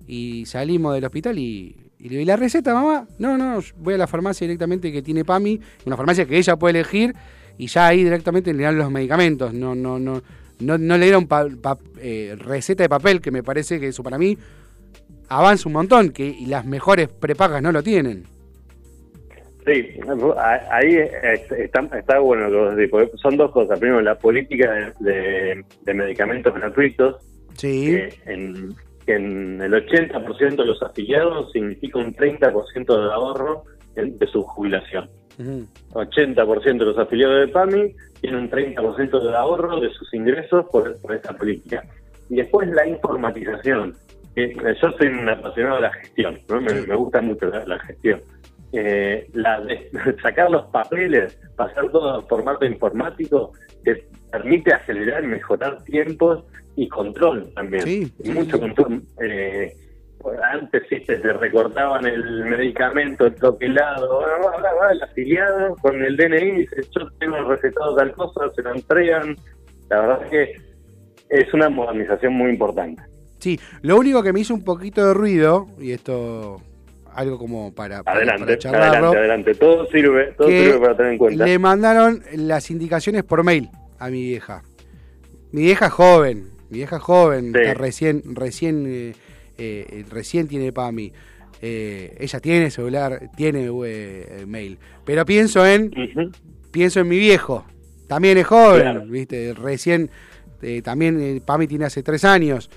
[0.08, 3.08] y salimos del hospital y, y le digo, ¿y la receta, mamá?
[3.18, 6.80] No, no, voy a la farmacia directamente que tiene PAMI, una farmacia que ella puede
[6.80, 7.16] elegir
[7.58, 10.22] y ya ahí directamente le dan los medicamentos, no, no, no,
[10.60, 11.48] no, no le dieron pa-
[12.00, 14.38] eh, receta de papel, que me parece que eso para mí
[15.30, 18.24] avanza un montón, que y las mejores prepagas no lo tienen.
[19.66, 19.86] Sí,
[20.72, 23.78] ahí es- está, está bueno lo que vos decís, son dos cosas.
[23.80, 27.18] Primero, la política de, de- de medicamentos gratuitos,
[27.56, 28.76] Sí, que en,
[29.06, 33.64] que en el 80% de los afiliados significa un 30% de ahorro
[33.96, 35.10] de su jubilación.
[35.40, 35.66] Ujú.
[35.94, 41.00] 80% de los afiliados de PAMI tienen un 30% de ahorro de sus ingresos por,
[41.02, 41.84] por esta política.
[42.30, 43.96] Y después la informatización.
[44.44, 46.62] Eh, Yo soy un apasionado de la gestión, ¿no?
[46.62, 48.22] me, me gusta mucho la, la gestión.
[48.74, 49.90] eh, la de
[50.22, 53.52] sacar los papeles, pasar todo a formato informático,
[53.84, 56.44] te permite acelerar y mejorar tiempos
[56.76, 57.84] y control también.
[57.84, 59.02] Sí, mucho control.
[59.22, 59.74] Eh,
[60.52, 66.82] antes sí te, te recortaban el medicamento, el va el afiliado con el DNI, dice,
[66.92, 69.36] yo tengo recetado tal cosa, se lo entregan.
[69.90, 70.54] La verdad es que
[71.30, 73.02] es una modernización muy importante.
[73.40, 76.62] Sí, lo único que me hizo un poquito de ruido, y esto
[77.14, 79.56] algo como para, para, Adelante, para charlarlo, adelante, adelante.
[79.56, 81.46] Todo sirve, todo que sirve para tener en cuenta.
[81.46, 83.70] le mandaron las indicaciones por mail
[84.00, 84.64] a mi vieja.
[85.52, 87.60] Mi vieja joven, mi vieja joven, Sí.
[87.62, 89.14] está recién, recién, eh,
[89.58, 91.12] eh, recién tiene PAMI.
[91.62, 94.78] Eh, ella tiene celular, tiene eh, mail.
[95.04, 95.92] Pero pienso en,
[96.72, 97.66] pienso en mi viejo.
[98.08, 99.06] También es joven, Claro.
[99.08, 100.12] viste, recién,
[100.62, 102.70] eh, también eh, PAMI tiene hace tres años.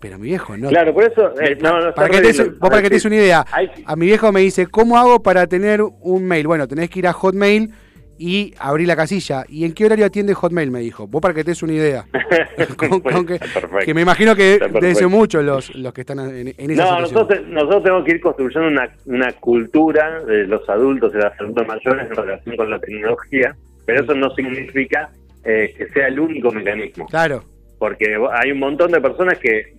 [0.00, 0.68] Pero mi viejo no.
[0.68, 1.32] Claro, por eso.
[1.40, 3.44] eh, no, no, Para que, te, vos para que te des una idea,
[3.86, 6.46] a mi viejo me dice, ¿cómo hago para tener un mail?
[6.46, 7.70] Bueno, tenés que ir a Hotmail
[8.18, 9.44] y abrir la casilla.
[9.48, 10.70] ¿Y en qué horario atiende Hotmail?
[10.70, 11.06] Me dijo.
[11.06, 12.04] Vos para que te des una idea.
[12.76, 13.78] Con- Pues, con que, está perfecto.
[13.84, 15.10] que me imagino que Está debe ser perfecto.
[15.10, 18.68] mucho los, los que están en, en esa No, nosotros, nosotros tenemos que ir construyendo
[18.68, 23.54] una, una cultura de los adultos y las adultos mayores en relación con la tecnología,
[23.84, 25.10] pero eso no significa
[25.44, 27.44] eh, que sea el único mecanismo, Claro,
[27.78, 29.74] porque hay un montón de personas que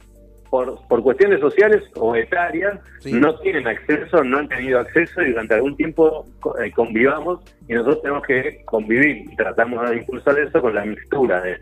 [0.49, 3.13] por, por cuestiones sociales o etarias Sí.
[3.13, 6.25] no tienen acceso, no han tenido acceso y durante algún tiempo
[6.59, 11.41] eh, convivamos y nosotros tenemos que convivir y tratamos de impulsar eso con la mixtura
[11.41, 11.57] de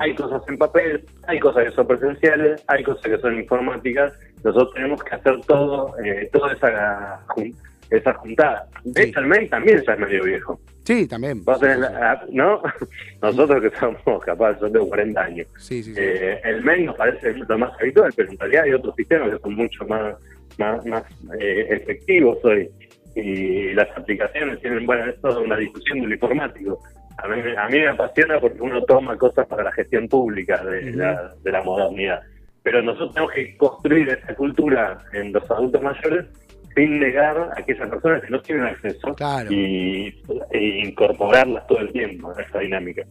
[0.00, 4.12] hay cosas en papel, hay cosas que son presenciales, hay cosas que son informáticas,
[4.42, 7.20] nosotros tenemos que hacer todo, eh, toda esa,
[7.90, 8.68] esa juntada.
[8.84, 9.08] De Sí.
[9.10, 10.60] hecho, el mail también ya es medio viejo.
[10.84, 11.44] sí, también.
[11.44, 12.62] Vos tenés la- ah, ¿No?
[13.22, 15.46] Nosotros que somos capaces, yo tengo 40 años.
[15.58, 15.92] Sí, sí.
[15.96, 19.38] Eh, el mail nos parece lo más habitual, pero en realidad hay otros sistemas que
[19.38, 20.14] son mucho más,
[20.58, 21.02] más, más
[21.40, 22.68] eh, efectivos hoy.
[23.14, 26.78] Y las aplicaciones tienen, bueno, esto es una discusión de lo informático.
[27.18, 30.92] A mí, a mí me apasiona porque uno toma cosas para la gestión pública de,
[30.92, 32.20] la, de la modernidad.
[32.62, 36.26] Pero nosotros tenemos que construir esa cultura en los adultos mayores
[36.78, 39.52] sin negar a aquellas personas que no tienen acceso Claro.
[39.52, 40.14] y,
[40.52, 43.02] e incorporarlas todo el tiempo a esa dinámica.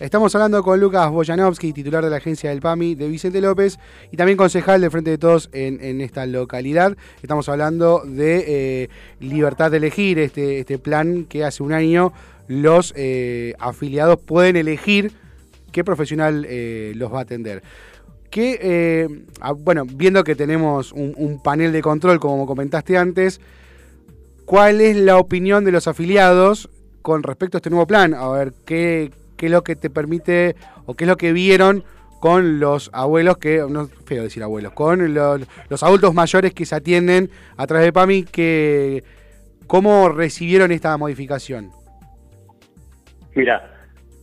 [0.00, 3.78] Estamos hablando con Lucas Boyanovsky, titular de la agencia del PAMI de Vicente López
[4.10, 6.96] y también concejal de Frente de Todos en, en esta localidad.
[7.22, 8.44] Estamos hablando de
[8.82, 8.88] eh,
[9.20, 12.12] Libertad de Elegir, este, este plan que hace un año
[12.48, 15.12] los eh, afiliados pueden elegir
[15.72, 17.62] qué profesional eh, los va a atender.
[18.30, 19.08] Que, eh,
[19.40, 23.40] ah, bueno, viendo que tenemos un, panel de control, como comentaste antes,
[24.44, 26.68] ¿cuál es la opinión de los afiliados
[27.02, 28.14] con respecto a este nuevo plan?
[28.14, 30.56] A ver, ¿qué, qué es lo que te permite
[30.86, 31.84] o qué es lo que vieron
[32.20, 36.74] con los abuelos que, no feo decir abuelos, con los, los adultos mayores que se
[36.74, 39.04] atienden a través de PAMI, que,
[39.66, 41.70] ¿cómo recibieron esta modificación?
[43.34, 43.70] Mira,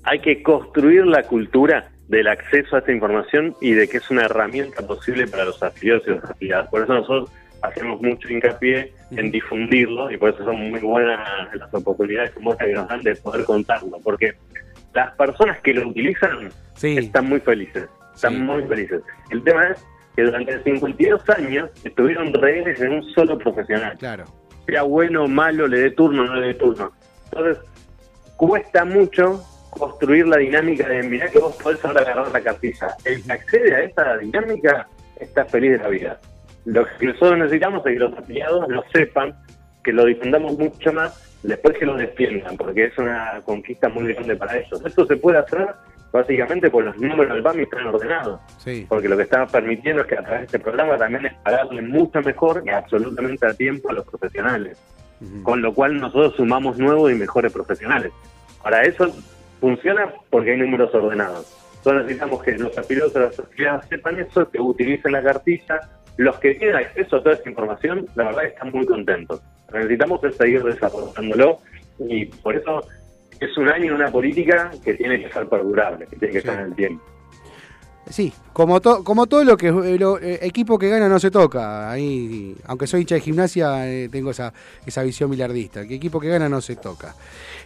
[0.04, 4.26] hay que construir la cultura del acceso a esta información y de que es una
[4.26, 6.68] herramienta posible para los afiliados y las afiliadas.
[6.70, 7.32] Por eso nosotros
[7.62, 11.20] hacemos mucho hincapié en difundirlo y por eso son muy buenas
[11.56, 14.34] las oportunidades como que nos dan de poder contarlo, porque
[14.93, 18.39] las personas que lo utilizan Sí, están muy felices, están Sí.
[18.41, 19.01] muy felices.
[19.30, 19.86] El tema es
[20.16, 24.26] que durante 52 años estuvieron rehenes en un solo profesional claro.
[24.68, 26.91] sea bueno o malo, le dé turno o no le dé turno.
[27.32, 27.64] Entonces,
[28.36, 29.41] cuesta mucho
[29.78, 32.96] construir la dinámica de mirá que vos podés ahora agarrar la cartilla.
[33.06, 34.88] El que accede a esa dinámica
[35.20, 36.20] está feliz de la vida.
[36.66, 39.36] Lo que nosotros necesitamos es que los afiliados lo sepan,
[39.84, 44.36] que lo difundamos mucho más, después que lo defiendan, porque es una conquista muy grande
[44.36, 44.82] para ellos.
[44.86, 45.68] Esto se puede hacer
[46.14, 50.08] básicamente porque los números del BAMI están ordenados Sí, porque lo que estamos permitiendo es
[50.08, 53.90] que a través de este programa también es pagarle mucho mejor y absolutamente a tiempo
[53.90, 54.78] a los profesionales,
[55.42, 58.12] con lo cual nosotros sumamos nuevos y mejores profesionales.
[58.62, 59.12] Para eso
[59.64, 61.47] funciona porque hay números ordenados.
[61.78, 65.80] Entonces necesitamos que los afiliados de las sociedades sepan eso, que utilicen la cartilla.
[66.18, 69.41] Los que tienen acceso a toda esa información, la verdad están muy contentos.
[69.72, 71.59] Necesitamos es seguir desarrollándolo
[71.97, 72.86] y por eso
[73.39, 76.66] es un año una política que tiene que ser perdurable, que tiene que estar en
[76.66, 77.05] el tiempo.
[78.10, 81.32] Sí, como, to- como todo lo que eh, lo- eh, equipo que gana no se
[81.32, 81.89] toca.
[81.89, 84.54] Ahí, aunque soy hincha de gimnasia, eh, tengo esa,
[84.86, 85.88] esa visión milardista.
[85.88, 87.16] Que equipo que gana no se toca.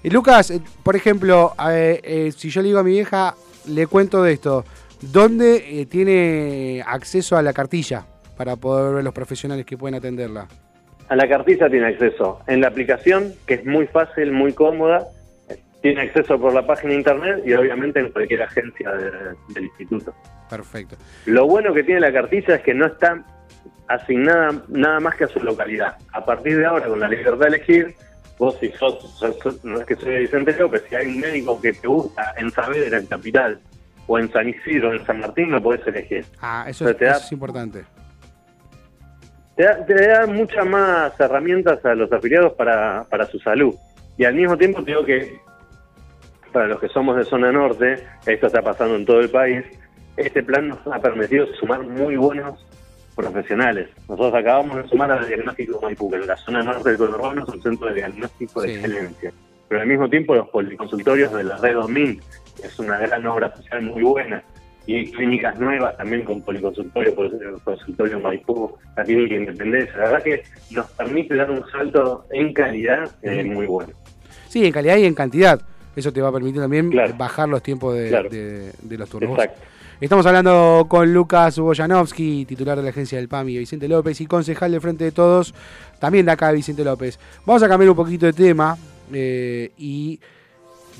[0.03, 1.53] Eh, Lucas, por ejemplo,
[2.35, 3.35] si yo le digo a mi vieja,
[3.67, 4.63] le cuento de esto,
[5.01, 8.05] ¿dónde tiene acceso a la cartilla
[8.37, 10.47] para poder ver los profesionales que pueden atenderla?
[11.09, 15.07] A la cartilla tiene acceso en la aplicación, que es muy fácil, muy cómoda.
[15.93, 20.13] Tiene acceso por la página de internet y obviamente en cualquier agencia de- del instituto.
[20.49, 20.95] Perfecto.
[21.25, 23.23] Lo bueno que tiene la cartilla es que no está
[23.87, 25.95] asignada nada más que a su localidad.
[26.11, 27.95] A partir de ahora, con la libertad de elegir,
[28.37, 31.71] vos si sos, sos- no es que soy Vicente López, si hay un médico que
[31.73, 33.59] te gusta en Saavedra, en Capital,
[34.07, 36.25] o en San Isidro, en San Martín, lo podés elegir.
[36.41, 37.83] Ah, eso, Pero es, te da- eso es importante.
[39.55, 43.73] te da, te da muchas más herramientas a los afiliados para, para su salud.
[44.17, 45.39] Y al mismo tiempo te digo que
[46.57, 49.63] para los que somos de zona norte, esto está pasando en todo el país,
[50.15, 52.65] este plan nos ha permitido sumar muy buenos
[53.15, 53.89] profesionales.
[54.09, 57.53] Nosotros acabamos de sumar al diagnóstico Maipú, que en la zona norte del conurbano es
[57.53, 58.73] un centro de diagnóstico de Sí.
[58.73, 59.31] excelencia.
[59.67, 62.19] Pero al mismo tiempo los policonsultorios de la red 2000,
[62.59, 64.41] que es una gran obra social muy buena,
[64.87, 69.95] y hay clínicas nuevas también con policonsultorio, por el consultorio Maipú, la clínica Independencia.
[69.95, 73.93] La verdad que nos permite dar un salto en calidad eh, muy bueno.
[74.47, 75.61] Sí, en calidad y en cantidad.
[75.97, 77.13] Eso te va a permitir también Claro.
[77.17, 78.29] bajar los tiempos de, Claro.
[78.29, 79.31] de- de los turnos.
[79.31, 79.61] Exacto.
[79.99, 84.71] Estamos hablando con Lucas Boyanovsky, titular de la agencia del PAMI, Vicente López, y concejal
[84.71, 85.55] de Frente de Todos,
[85.99, 87.17] también de acá, Vicente López.
[87.47, 88.77] Vamos a cambiar un poquito de tema
[89.11, 90.19] eh, y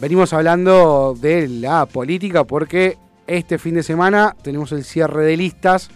[0.02, 5.92] venimos hablando de la política porque este fin de semana tenemos el cierre de listas.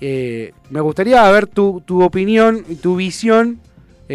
[0.00, 3.58] Eh, me gustaría ver tu, tu opinión y tu visión.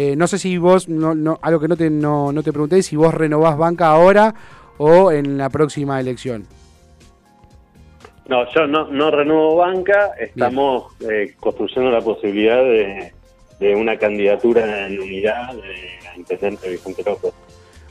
[0.00, 2.84] Eh, no sé si vos, no, no, algo que no te, no, no te pregunté,
[2.84, 4.32] si vos renovás banca ahora
[4.76, 6.46] o en la próxima elección.
[8.28, 13.12] No, yo no, no renuevo banca, estamos eh, construyendo la posibilidad de,
[13.58, 17.32] de una candidatura en unidad de intendente Vicente López.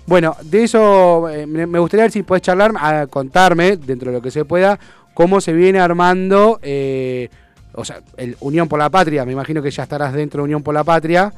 [0.05, 4.17] Bueno, de eso eh, me me gustaría ver si podés charlar, a contarme, dentro de
[4.19, 4.79] lo que se pueda,
[5.13, 7.27] cómo se viene armando, eh,
[7.73, 10.63] o sea, el Unión por la Patria, me imagino que ya estarás dentro de Unión
[10.63, 11.33] por la Patria,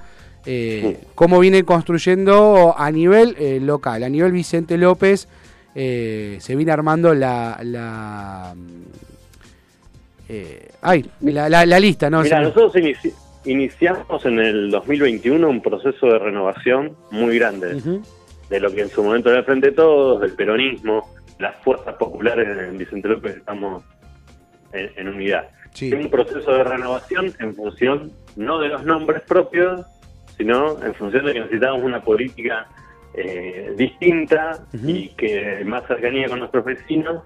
[0.52, 1.08] eh, Sí.
[1.16, 5.28] cómo viene construyendo a nivel eh, local, a nivel Vicente López,
[5.76, 7.60] eh, se viene armando la...
[7.64, 10.30] la mm,
[10.82, 12.22] ay, la, la- la lista, ¿no?
[12.22, 13.14] Mira, nosotros inici-
[13.46, 17.82] iniciamos en el 2021 un proceso de renovación muy grande
[18.50, 21.96] de lo que en su momento era el Frente de Todos, del peronismo, las fuerzas
[21.96, 23.84] populares en Vicente López estamos
[24.74, 25.50] en, en unidad.
[25.74, 25.94] Sí.
[25.94, 29.82] un proceso de renovación en función no de los nombres propios,
[30.40, 32.66] sino en función de que necesitamos una política
[33.14, 37.24] eh, distinta y que más cercanía con nuestros vecinos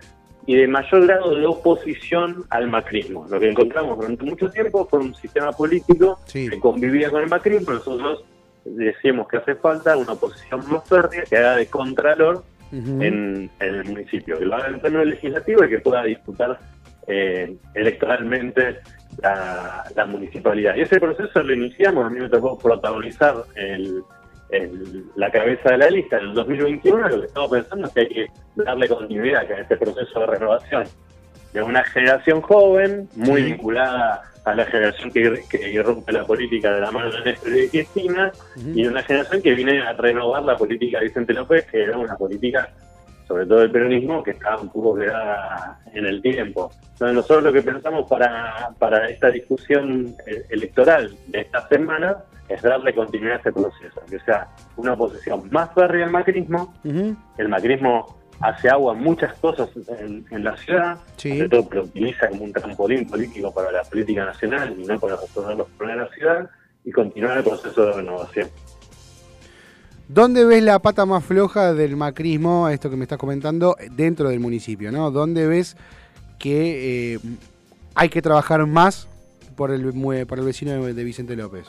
[0.47, 3.27] y de mayor grado de oposición al macrismo.
[3.29, 6.49] Lo que encontramos durante mucho tiempo fue un sistema político Sí.
[6.49, 7.73] que convivía con el macrismo.
[7.73, 8.25] Nosotros
[8.65, 13.85] decíamos que hace falta una oposición más férrea que haga de contralor en, en el
[13.85, 16.57] municipio, que lo haga en pleno legislativo y que pueda disputar
[17.05, 18.79] eh, electoralmente
[19.21, 20.75] la, la municipalidad.
[20.75, 24.01] Y ese proceso lo iniciamos, a mí me tocó protagonizar el,
[24.49, 26.17] el- la cabeza de la lista.
[26.17, 29.77] En el 2021, lo que estamos pensando es que hay que darle continuidad a este
[29.77, 30.83] proceso de renovación
[31.53, 36.81] de una generación joven, muy vinculada a la generación que, que irrumpe la política de
[36.81, 40.57] la mano de Néstor y Cristina, y de una generación que viene a renovar la
[40.57, 42.69] política de Vicente López, que era una política,
[43.33, 46.71] sobre todo el peronismo, que estaba un poco quedada en el tiempo.
[46.91, 52.17] Entonces nosotros lo que pensamos para, para esta discusión eh, electoral de esta semana
[52.47, 57.15] es darle continuidad a este proceso, que sea una oposición más férrea al macrismo, Ujú.
[57.39, 59.67] el macrismo hace agua muchas cosas
[59.99, 61.35] en, en la ciudad, Sí.
[61.37, 65.15] sobre todo lo utiliza como un trampolín político para la política nacional y no para
[65.15, 66.49] resolver los problemas de la ciudad,
[66.85, 68.47] y continuar el proceso de renovación.
[70.07, 74.39] ¿Dónde ves la pata más floja del macrismo, esto que me estás comentando, dentro del
[74.39, 74.91] municipio?
[74.91, 75.11] ¿no?
[75.11, 75.77] ¿Dónde ves
[76.39, 77.19] que eh,
[77.95, 79.07] hay que trabajar más
[79.55, 79.93] por el,
[80.27, 81.67] por el vecino de, Vicente López?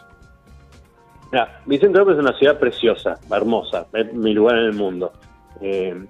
[1.66, 5.12] Vicente López es una ciudad preciosa, hermosa, es mi lugar en el mundo.
[5.61, 6.05] Eh,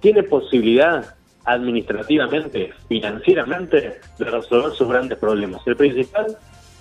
[0.00, 5.60] tiene posibilidad administrativamente, financieramente, de resolver sus grandes problemas.
[5.66, 6.36] El principal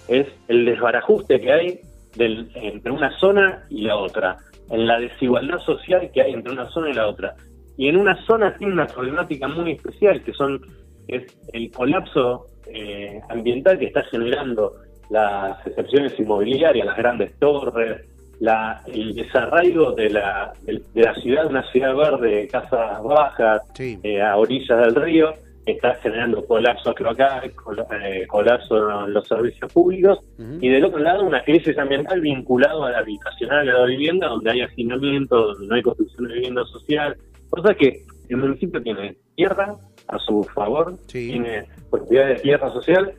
[0.07, 1.79] es el desbarajuste que hay
[2.15, 4.37] del- entre una zona y la otra,
[4.69, 7.35] en la desigualdad social que hay entre una zona y la otra.
[7.77, 10.61] Y en una zona tiene una problemática muy especial, que son
[11.07, 14.73] es el colapso eh, ambiental que está generando
[15.09, 18.01] las excepciones inmobiliarias, las grandes torres,
[18.39, 23.99] la, el desarraigo de la, de, de la ciudad, una ciudad verde, casas bajas, Sí.
[24.03, 25.33] eh, a orillas del río,
[25.65, 30.19] está generando colapso cloacal, col- eh, colapso en los servicios públicos,
[30.59, 34.51] y del otro lado una crisis ambiental vinculada a la habitacional, a la vivienda, donde
[34.51, 37.15] hay hacinamiento, donde no hay construcción de vivienda social,
[37.49, 39.75] cosa que el municipio tiene tierra
[40.07, 41.29] a su favor, Sí.
[41.31, 43.13] tiene propiedad de tierra social,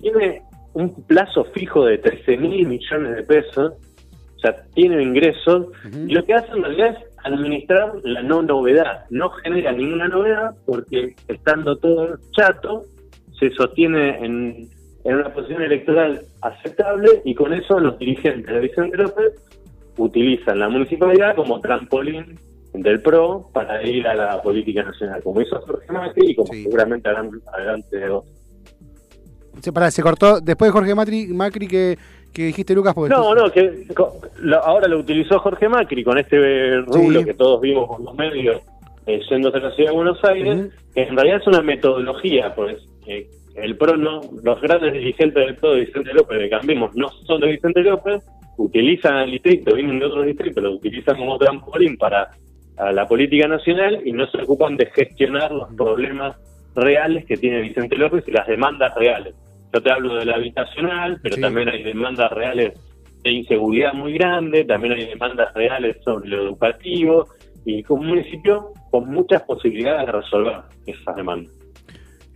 [0.00, 0.42] tiene
[0.74, 3.72] un plazo fijo de 13 mil millones de pesos,
[4.36, 5.98] o sea, tiene ingresos, Ujú.
[6.06, 10.54] y lo que hace en realidad es administrar la no novedad, no genera ninguna novedad
[10.66, 12.82] porque estando todo chato,
[13.38, 14.68] se sostiene en,
[15.04, 19.32] en una posición electoral aceptable y con eso los dirigentes de Vicente López
[19.96, 22.38] utilizan la municipalidad como trampolín
[22.72, 26.62] del PRO para ir a la política nacional, como hizo Jorge Macri y como Sí.
[26.64, 28.34] seguramente harán adelante otros.
[29.60, 31.98] Se, se cortó después de Jorge Macri, Macri que,
[32.38, 33.84] que dijiste Lucas porque No, no, que
[34.42, 37.24] lo- ahora lo utilizó Jorge Macri con este rulo Sí.
[37.26, 38.60] que todos vimos por los medios
[39.06, 42.76] eh, yéndose a la ciudad de Buenos Aires, que en realidad es una metodología, pues
[43.06, 43.26] eh,
[43.56, 47.40] el PRO no, los grandes dirigentes del PRO de Vicente López de Cambiemos no son
[47.40, 48.22] de Vicente López,
[48.58, 52.30] utilizan el distrito, vienen de otros distritos, lo utilizan como trampolín para
[52.76, 56.36] a la política nacional y no se ocupan de gestionar los problemas
[56.76, 59.34] reales que tiene Vicente López y las demandas reales.
[59.72, 61.40] Yo te hablo de la habitacional, pero Sí.
[61.40, 62.72] también hay demandas reales
[63.22, 67.28] de inseguridad muy grande, también hay demandas reales sobre lo educativo
[67.64, 71.52] y con un municipio con muchas posibilidades de resolver esas demandas.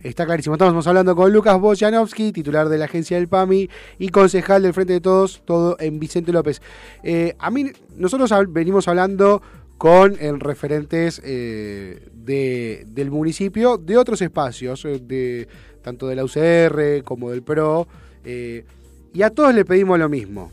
[0.01, 0.55] Está clarísimo.
[0.55, 3.69] Estamos hablando con Lucas Bojanovsky, titular de la agencia del PAMI
[3.99, 6.61] y concejal del Frente de Todos, todo en Vicente López.
[7.03, 9.41] Eh, a mí, nosotros venimos hablando
[9.77, 15.47] con eh, referentes eh, de, del municipio, de otros espacios, eh, de
[15.83, 17.87] tanto de la UCR como del PRO,
[18.25, 18.65] eh,
[19.13, 20.51] y a todos le pedimos lo mismo.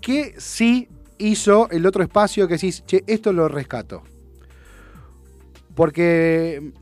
[0.00, 4.02] ¿Qué sí hizo el otro espacio que decís, che, esto lo rescato?
[5.74, 6.72] Porque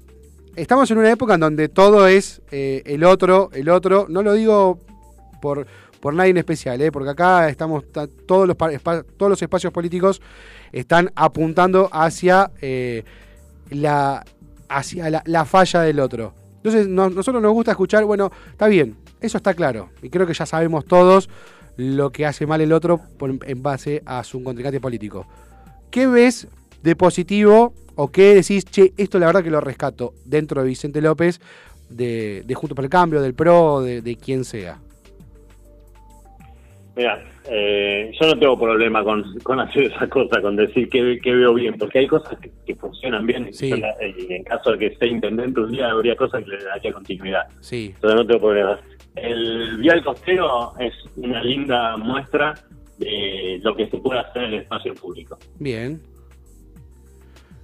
[0.55, 4.07] estamos en una época en donde todo es eh, el otro, el otro.
[4.09, 4.79] No lo digo
[5.43, 5.67] por,
[6.01, 10.23] por nadie en especial, eh, porque acá estamos ta- todos los, todos los espacios políticos
[10.73, 12.51] están apuntando hacia
[13.71, 14.25] la
[14.69, 16.35] hacia la falla del otro.
[16.67, 19.91] Entonces no- nosotros nos gusta escuchar, bueno, está bien, eso está claro.
[20.03, 21.31] Y creo que ya sabemos todos
[21.77, 25.27] lo que hace mal el otro por- en base a su contrincante político.
[25.93, 26.49] ¿Qué ves
[26.83, 31.01] de positivo o qué decís, che, esto la verdad que lo rescato dentro de Vicente
[31.01, 31.41] López,
[31.89, 34.81] de, de Juntos por el Cambio, del PRO, de, de quien sea?
[36.97, 41.35] Mira, eh, yo no tengo problema con, con hacer esa cosa, con decir que, que
[41.35, 43.69] veo bien, porque hay cosas que, que funcionan bien y, Sí.
[43.69, 43.77] yo
[44.19, 47.43] y en caso de que sea intendente un día habría cosas que le daría continuidad.
[47.61, 48.81] Sí, Entonces no tengo problema.
[49.15, 52.55] El vial costero es una linda muestra
[52.99, 55.39] de lo que se puede hacer en el espacio público.
[55.59, 56.01] bien.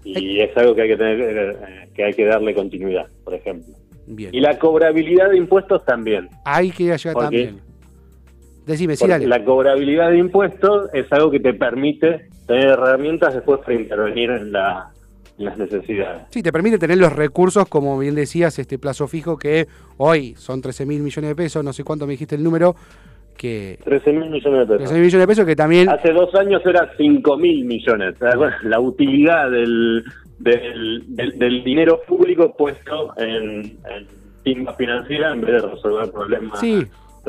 [0.04, 3.72] Y es algo que hay que tener, eh, que hay que darle continuidad, por ejemplo.
[4.08, 4.34] Bien.
[4.34, 6.28] Y la cobrabilidad de impuestos también.
[6.44, 7.60] Ahí quería llegar también.
[8.66, 9.26] Decime, sí, dale.
[9.26, 14.52] la cobrabilidad de impuestos es algo que te permite tener herramientas después para intervenir en,
[14.52, 14.90] la-
[15.38, 16.22] en las necesidades.
[16.30, 20.60] Sí, te permite tener los recursos, como bien decías, este plazo fijo que hoy son
[20.60, 22.76] 13 mil millones de pesos, no sé cuánto me dijiste el número,
[23.36, 24.92] que 13 mil millones de 13 pesos.
[24.92, 25.88] mil millones de pesos que también...
[25.88, 28.14] Hace dos años era 5 mil millones.
[28.62, 30.04] La utilidad del,
[30.38, 33.78] del, del- del dinero público puesto en,
[34.44, 36.84] en financiera en vez de resolver problemas Sí,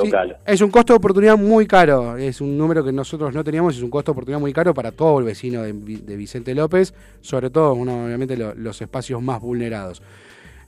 [0.05, 0.09] sí,
[0.45, 3.83] es un costo de oportunidad muy caro, es un número que nosotros no teníamos, es
[3.83, 6.93] un costo de oportunidad muy caro para todo el vecino de, Vi- de Vicente López,
[7.21, 10.01] sobre todo, uno, obviamente, lo- los espacios más vulnerados.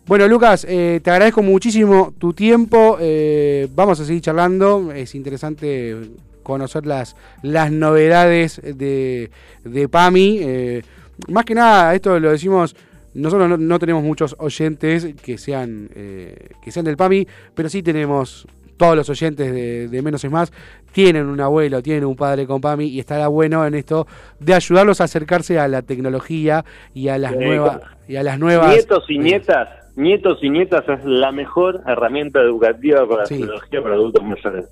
[0.08, 5.96] Bueno, Lucas, eh, te agradezco muchísimo tu tiempo, eh, vamos a seguir charlando, es interesante
[6.44, 9.32] conocer las, las novedades de,
[9.64, 10.82] de PAMI, eh,
[11.30, 12.76] más que nada, esto lo decimos...
[13.16, 17.82] Nosotros no, no tenemos muchos oyentes que sean eh, que sean del PAMI, pero sí
[17.82, 18.46] tenemos
[18.78, 20.52] todos los oyentes de, de Menos es Más
[20.96, 24.08] tienen un abuelo, tienen un padre con PAMI y estará bueno en esto
[24.40, 26.64] de ayudarlos a acercarse a la tecnología
[26.94, 29.68] y a las Sí, nuevas y a las nuevas Nietos y nietas,
[29.98, 34.70] nietos y nietas es la mejor herramienta educativa para la tecnología para adultos mayores.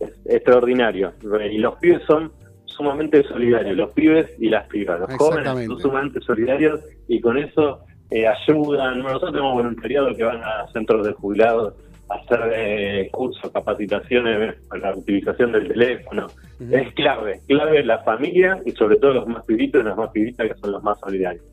[0.00, 1.12] Es extraordinario.
[1.50, 2.30] Y los pibes son
[2.66, 5.00] sumamente solidarios, los pibes y las pibas.
[5.00, 7.80] Los jóvenes son sumamente solidarios y con eso
[8.10, 9.00] eh, ayudan.
[9.00, 11.74] Nosotros tenemos voluntariado que van a centros de jubilados
[12.08, 16.26] hacer eh, cursos, capacitaciones para la utilización del teléfono.
[16.70, 20.48] Es clave, clave la familia y sobre todo los más pibitos y las más pibitas
[20.48, 21.44] que son los más solidarios.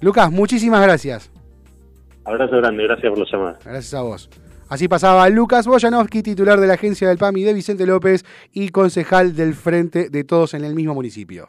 [0.00, 1.30] Lucas, muchísimas gracias.
[2.24, 3.58] Abrazo grande, gracias por la llamada.
[3.64, 4.30] Gracias a vos.
[4.68, 9.36] Así pasaba Lucas Boyanowski, titular de la agencia del PAMI de Vicente López y concejal
[9.36, 11.48] del Frente de Todos en el mismo municipio.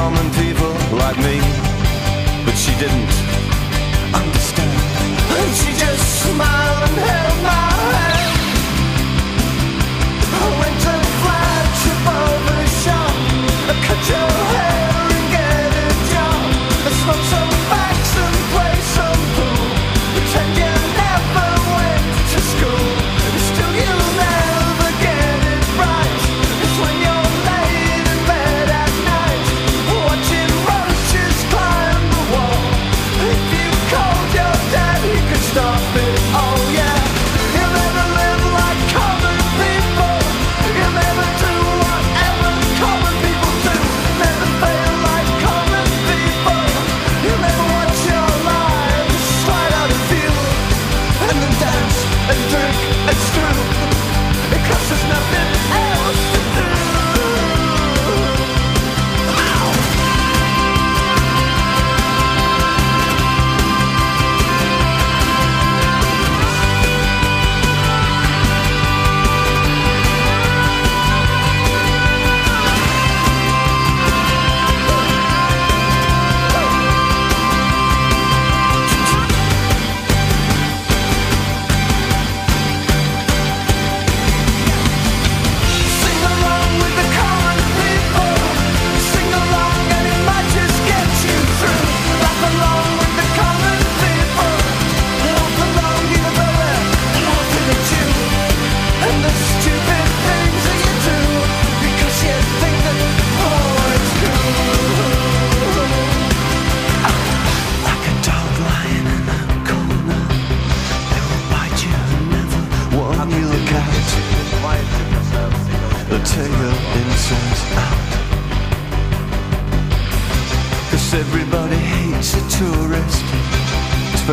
[0.00, 0.72] common people
[1.02, 1.36] like me.
[2.46, 3.12] But she didn't
[4.20, 4.76] understand.
[5.38, 7.69] And she just smiled and held my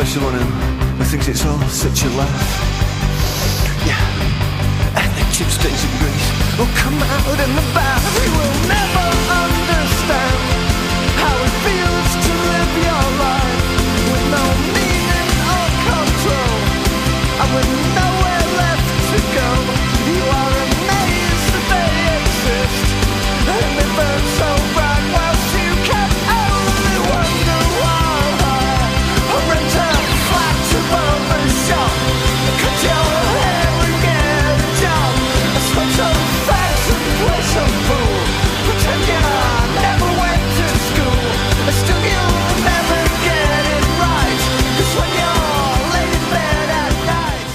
[0.00, 0.34] Especially one
[0.96, 2.50] who thinks it's all such a laugh.
[3.84, 3.98] Yeah.
[4.94, 8.06] And the chip stains in grease will come out in the bath.
[8.22, 9.06] You will never
[9.42, 10.38] understand
[11.18, 13.66] how it feels to live your life
[14.14, 16.58] with no meaning or control.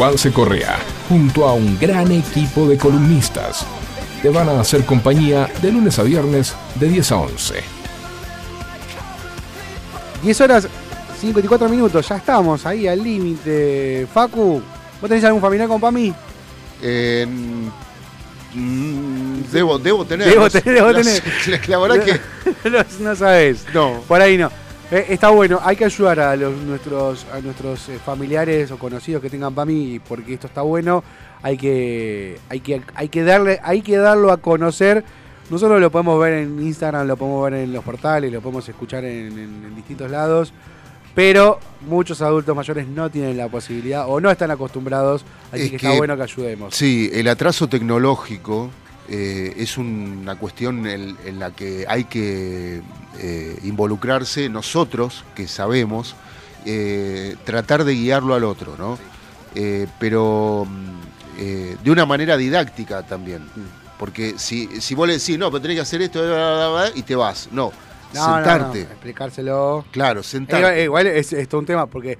[0.04, 0.78] Juanse Correa,
[1.08, 3.66] junto a un gran equipo de columnistas,
[4.22, 7.64] te van a hacer compañía de lunes a viernes de 10 a 11.
[10.22, 10.68] 10 horas
[11.22, 14.06] 54 minutos, ya estamos ahí al límite.
[14.14, 14.62] Facu,
[14.99, 16.14] ¿vos tenés algún familiar con Pami?
[16.82, 17.26] Eh,
[18.56, 20.28] mm, debo, debo tener.
[20.28, 21.24] Debo tener, debo la- tener.
[21.47, 22.70] La, la verdad que.
[22.70, 23.64] no, no sabes.
[23.74, 24.01] No.
[24.06, 24.51] Por ahí no.
[24.96, 29.24] Eh, está bueno, hay que ayudar a los, nuestros, a nuestros eh, familiares o conocidos
[29.24, 31.04] que tengan PAMI porque esto está bueno.
[31.41, 35.04] Hay que, hay que, hay que darle, hay que darlo a conocer.
[35.50, 39.04] Nosotros lo podemos ver en Instagram, lo podemos ver en los portales, lo podemos escuchar
[39.04, 40.54] en, en- en distintos lados.
[41.16, 45.76] Pero muchos adultos mayores no tienen la posibilidad o no están acostumbrados, así Es que,
[45.78, 46.76] está que- bueno que ayudemos.
[46.76, 48.70] Sí, el atraso tecnológico
[49.10, 52.82] eh, es una cuestión en, en la que hay que
[53.20, 56.16] eh, involucrarse nosotros, que sabemos,
[56.66, 58.97] eh, tratar de guiarlo al otro, ¿no?
[59.99, 63.43] Pero mm, de una manera didáctica también,
[63.99, 66.20] Porque si, si vos le decís, no, pero tenés que hacer esto,
[66.95, 67.49] y te vas.
[67.51, 67.72] No,
[68.14, 68.84] sentarte.
[68.84, 69.86] no, explicárselo.
[69.91, 70.82] Claro, sentarte.
[70.82, 72.18] eh, igual es, es todo un tema porque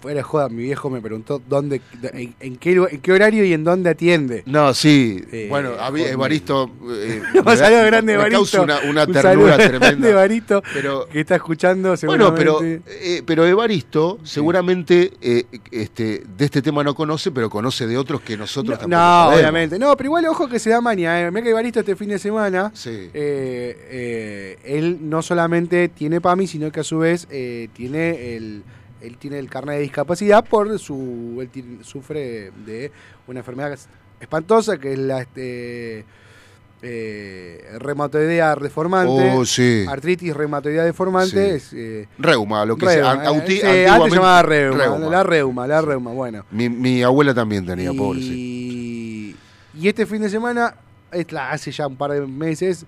[0.00, 1.80] fuera de joda, mi viejo me preguntó dónde,
[2.12, 4.42] en, en qué, en qué horario y en dónde atiende.
[4.46, 5.22] No, sí.
[5.32, 6.70] Eh, bueno, a mí, con- Evaristo.
[6.90, 8.38] eh, da- saludo grande, me Evaristo.
[8.38, 10.08] causa una, una Un ternura grande, tremenda.
[10.10, 12.90] Evaristo, Pero, que está escuchando bueno, pero, seguramente.
[13.18, 18.20] eh, pero Evaristo seguramente eh, este, de este tema no conoce, pero conoce de otros
[18.20, 19.40] que nosotros no, tampoco no, sabemos.
[19.40, 19.78] obviamente.
[19.78, 21.20] No, pero igual ojo que se da maña.
[21.20, 21.30] Eh.
[21.30, 23.10] Mira que Evaristo este fin de semana, Sí.
[23.14, 27.26] él no solamente tiene PAMI, sino que a su vez
[27.72, 28.62] tiene el
[29.00, 32.90] él tiene el carnet de discapacidad por su él tiene- sufre de
[33.26, 33.78] una enfermedad
[34.20, 36.04] espantosa que es la este,
[36.82, 39.84] eh, reumatoidea deformante, Oh, sí.
[39.88, 41.56] artritis reumatoidea deformante, Sí.
[41.56, 43.30] es, eh, Reuma, lo que reuma, sea.
[43.32, 45.08] Auti- eh, sí, antes llamaba reuma, reuma.
[45.10, 46.44] la reuma, la reuma, bueno.
[46.52, 49.36] Mi, mi abuela también tenía, y, pobre, sí.
[49.74, 50.74] y este fin de semana,
[51.10, 52.86] es la- hace ya un par de meses,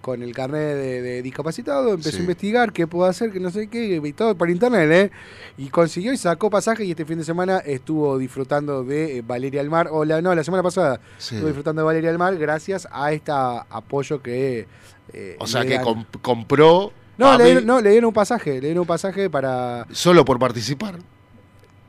[0.00, 2.16] con el carnet de, de discapacitado, empezó Sí.
[2.18, 5.10] a investigar qué puedo hacer, que no sé qué, y todo por internet, ¿eh?
[5.56, 9.60] Y consiguió y sacó pasaje y este fin de semana estuvo disfrutando de eh, Valeria
[9.60, 11.34] del Mar, o la, no, la semana pasada, Sí.
[11.34, 14.66] estuvo disfrutando de Valeria del Mar gracias a este apoyo que...
[15.12, 15.84] eh, O sea que dan.
[15.84, 19.86] comp- compró No, le dieron, no, le dieron un pasaje, le dieron un pasaje para...
[19.92, 20.98] solo por participar.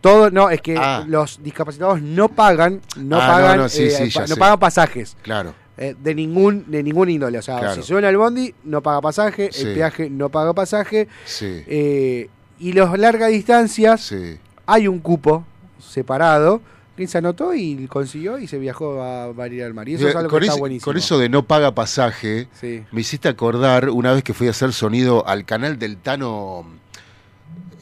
[0.01, 1.03] Todo, no, es que Ah.
[1.05, 4.27] los discapacitados no pagan, no Ah, no, pagan, no, sí, eh, sí, pa- ya no
[4.27, 4.35] sé.
[4.37, 5.17] pagan pasajes.
[5.21, 5.53] Claro.
[5.79, 7.37] Eh, de ningún de ningún índole.
[7.39, 7.75] O sea, Claro.
[7.81, 9.65] si suben al bondi, no paga pasaje, Sí.
[9.65, 11.07] el peaje no paga pasaje.
[11.25, 11.63] Sí.
[11.67, 14.37] eh, y los largas distancias, Sí.
[14.67, 15.45] hay un cupo
[15.79, 16.61] separado.
[16.97, 19.87] que se anotó y consiguió y se viajó a Valeria del Mar.
[19.87, 20.83] Y eso es algo que está ese- buenísimo.
[20.83, 22.49] con eso de no paga pasaje,
[22.91, 26.65] me hiciste acordar una vez que fui a hacer sonido al canal del Tano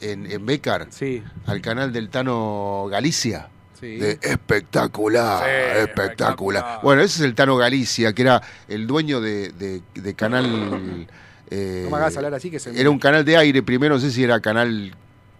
[0.00, 3.48] en, en Becar, Sí, al canal del Tano Galicia.
[3.80, 3.96] Sí.
[3.96, 5.50] De espectacular, Sí,
[5.80, 5.88] espectacular.
[5.88, 6.80] espectacular.
[6.82, 11.06] Bueno, ese es el Tano Galicia, que era el dueño de, de- de canal.
[11.50, 13.94] eh, no me hagas hablar así que se me- Era un canal de aire, primero
[13.94, 14.94] no sé si era canal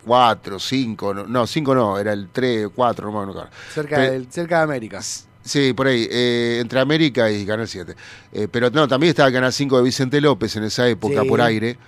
[0.05, 3.51] 4, 5, no, no 5 no, era el 3, 4, no me acuerdo.
[3.75, 5.01] cerca, Pe- del- cerca de América.
[5.45, 7.95] Sí, por ahí, eh, entre América y Canal 7.
[8.33, 11.29] Eh, pero no, también estaba Canal 5 de Vicente López en esa época, Sí.
[11.29, 11.79] por aire.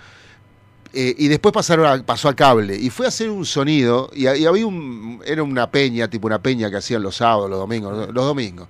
[0.93, 2.75] Eh, y después pasaron a- pasó a cable.
[2.75, 4.09] Y fue a hacer un sonido.
[4.13, 5.21] Y, y había un.
[5.25, 8.13] Era una peña, tipo una peña que hacían los sábados, los domingos.
[8.13, 8.67] Los domingos.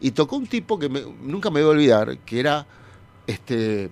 [0.00, 2.66] Y tocó un tipo que me- nunca me voy a olvidar, que era.
[3.26, 3.90] Este.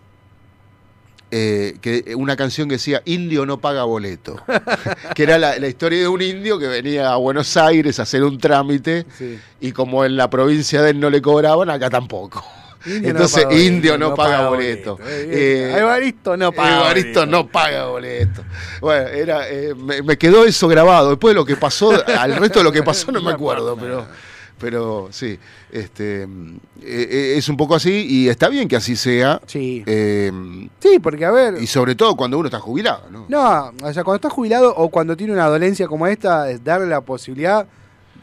[1.30, 4.40] eh, que una canción que decía Indio no paga boleto.
[5.14, 8.22] que era la, la historia de un indio que venía a Buenos Aires a hacer
[8.22, 9.38] un trámite Sí.
[9.60, 12.44] y como en la provincia de él no le cobraban, acá tampoco.
[12.86, 14.98] Indio Entonces, indio no, paga boleto.
[15.04, 17.26] Eh, Eh, Evaristo no paga Evaristo boleto.
[17.26, 18.44] no paga boleto.
[18.80, 21.10] Bueno, era, eh, me, me quedó eso grabado.
[21.10, 24.06] Después de lo que pasó, al resto de lo que pasó no me acuerdo, pero,
[24.58, 25.38] pero sí,
[25.72, 26.26] este,
[26.82, 29.40] eh, es un poco así y está bien que así sea.
[29.46, 29.82] Sí.
[29.86, 30.30] eh,
[30.80, 31.60] Sí, porque a ver.
[31.60, 33.26] y sobre todo cuando uno está jubilado, ¿no?
[33.28, 36.86] No, o sea, cuando estás jubilado o cuando tiene una dolencia como esta, es darle
[36.86, 37.66] la posibilidad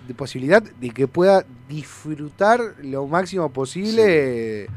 [0.07, 4.67] de posibilidad de que pueda disfrutar lo máximo posible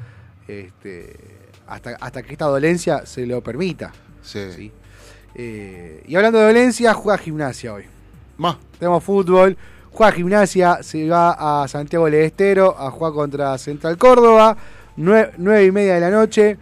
[0.49, 1.17] este,
[1.67, 3.93] hasta, hasta que esta dolencia se lo permita.
[4.23, 4.41] Sí.
[4.55, 4.73] ¿sí?
[5.35, 7.85] Eh, y hablando de dolencia, juega gimnasia hoy.
[8.39, 8.57] Más.
[8.79, 9.57] Tenemos fútbol,
[9.91, 14.57] juega gimnasia, se va a Santiago del Estero a jugar contra Central Córdoba,
[14.97, 16.57] nue- nueve y media de la noche.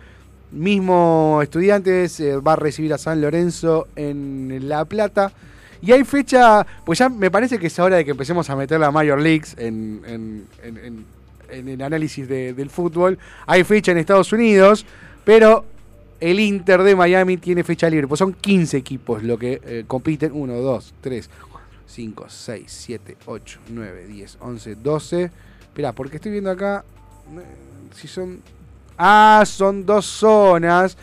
[0.52, 5.32] Mismo Estudiantes eh, va a recibir a San Lorenzo en La Plata.
[5.82, 8.80] Y hay fecha, pues ya me parece que es hora de que empecemos a meter
[8.80, 11.04] la Major Leagues en, en- en-
[11.50, 13.18] en- el análisis de- del fútbol.
[13.46, 14.84] Hay fecha en Estados Unidos,
[15.24, 15.64] pero
[16.20, 18.08] el Inter de Miami tiene fecha libre.
[18.08, 20.32] Pues son 15 equipos lo que eh, compiten.
[20.34, 21.30] 1, 2, 3,
[21.86, 25.30] 5, 6, 7, 8, 9, 10, 11, 12.
[25.60, 26.84] Esperá, porque estoy viendo acá
[27.36, 27.40] eh,
[27.94, 28.40] si son...
[28.96, 30.96] Ah, son dos zonas.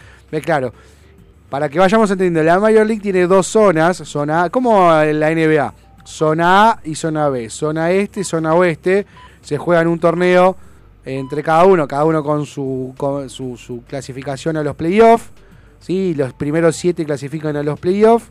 [0.44, 0.74] Claro,
[1.52, 3.98] para que vayamos entendiendo, la Major League tiene dos zonas.
[3.98, 5.74] Zona como la NBA.
[6.06, 7.50] Zona A y zona B.
[7.50, 9.06] Zona este y zona oeste.
[9.42, 10.56] Se juegan un torneo
[11.04, 12.96] entre cada uno, cada uno con su,
[13.28, 15.26] su, clasificación a los playoffs.
[15.82, 16.14] ¿sí?
[16.16, 18.30] Los primeros siete clasifican a los playoffs.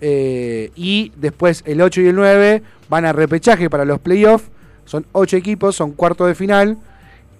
[0.00, 4.44] Eh, y después el 8 y el 9 van a repechaje para los playoffs.
[4.84, 6.78] Son 8 equipos, son cuartos de final.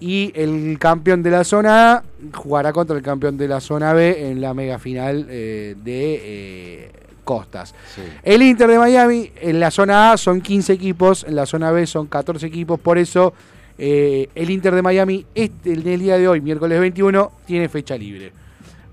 [0.03, 4.29] Y el campeón de la zona A jugará contra el campeón de la zona B
[4.29, 6.91] en la mega final eh, de eh,
[7.23, 7.73] Costas.
[7.95, 8.01] Sí.
[8.21, 11.87] El Inter de Miami en la zona A son 15 equipos, en la zona B
[11.87, 13.33] son 14 equipos, por eso
[13.77, 17.97] eh, el Inter de Miami este, en el día de hoy, miércoles 21, tiene fecha
[17.97, 18.31] libre.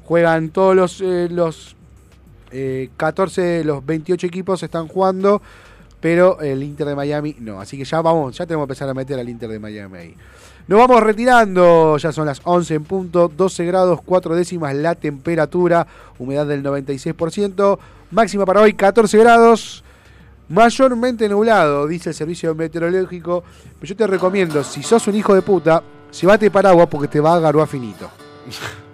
[0.05, 1.77] Juegan todos los, eh, los
[2.51, 5.43] eh, 14 de los 28 equipos están jugando,
[6.01, 7.61] pero el Inter de Miami no.
[7.61, 10.15] Así que ya vamos, ya tenemos que empezar a meter al Inter de Miami ahí.
[10.71, 15.85] Nos vamos retirando, ya son las 11 en punto, 12 grados 4 décimas la temperatura,
[16.17, 17.77] humedad del 96%,
[18.13, 19.83] máxima para hoy 14 grados,
[20.49, 23.43] mayormente nublado, dice el servicio meteorológico.
[23.81, 27.33] Pero yo te recomiendo, si sos un hijo de puta, llévate paraguas porque te va
[27.33, 28.09] a agarrar finito.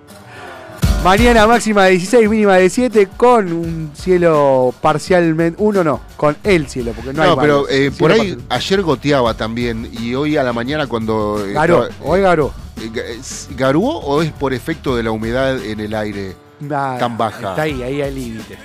[1.07, 5.54] Mañana máxima de 16, mínima de 7, con un cielo parcialmente.
[5.62, 8.40] Uno no, con el cielo, porque no, No, hay pero eh, por ahí parcial.
[8.48, 11.46] ayer goteaba también y hoy a la mañana cuando...
[11.46, 12.52] eh, Garó, estaba- hoy garó.
[12.80, 16.34] eh, ga- es- ¿Garuó o es por efecto de la humedad en el aire?
[16.59, 17.50] Nada, Tan baja.
[17.50, 18.59] Está ahí, ahí al límite.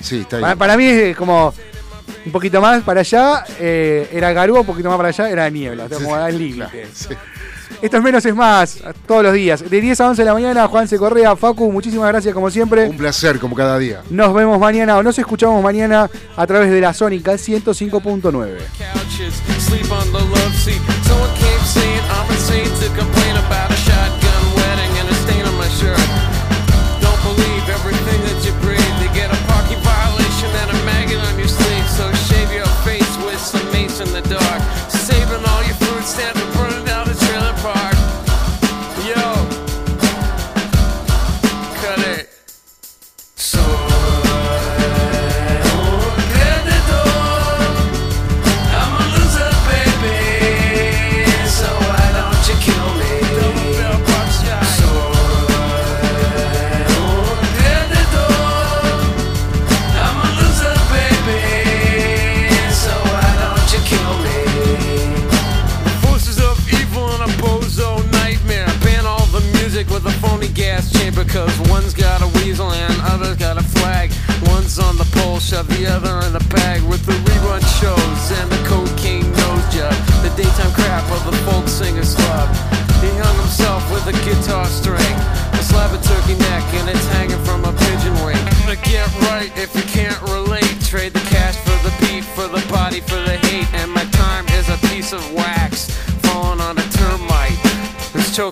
[0.00, 0.42] Sí, está ahí.
[0.42, 1.54] Para, para mí es como
[2.26, 5.84] un poquito más para allá eh, era garúa, un poquito más para allá era niebla.
[5.84, 6.88] Está como al límite.
[6.92, 7.14] Sí.
[7.82, 9.68] Esto es menos es más, todos los días.
[9.68, 10.98] De 10 a 11 de la mañana, Juan C.
[10.98, 12.88] Correa, Facu, muchísimas gracias como siempre.
[12.88, 14.02] Un placer, como cada día.
[14.10, 18.58] Nos vemos mañana o nos escuchamos mañana a través de la Sónica 105.9.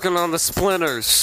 [0.02, 1.22] Who's choking on the splinters.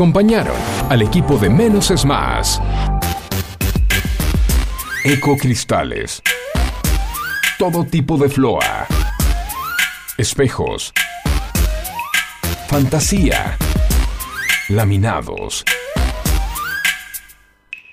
[0.00, 0.56] Acompañaron
[0.88, 2.58] al equipo de Menos es Más.
[5.04, 6.22] Ecocristales.
[7.58, 8.86] Todo tipo de floa.
[10.16, 10.94] Espejos.
[12.68, 13.58] Fantasía.
[14.70, 15.66] Laminados.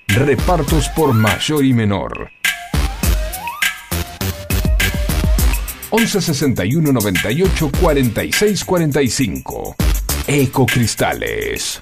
[0.07, 2.31] Repartos por mayor y menor.
[5.89, 9.75] 11 61 98 46 45.
[10.25, 11.81] Ecocristales.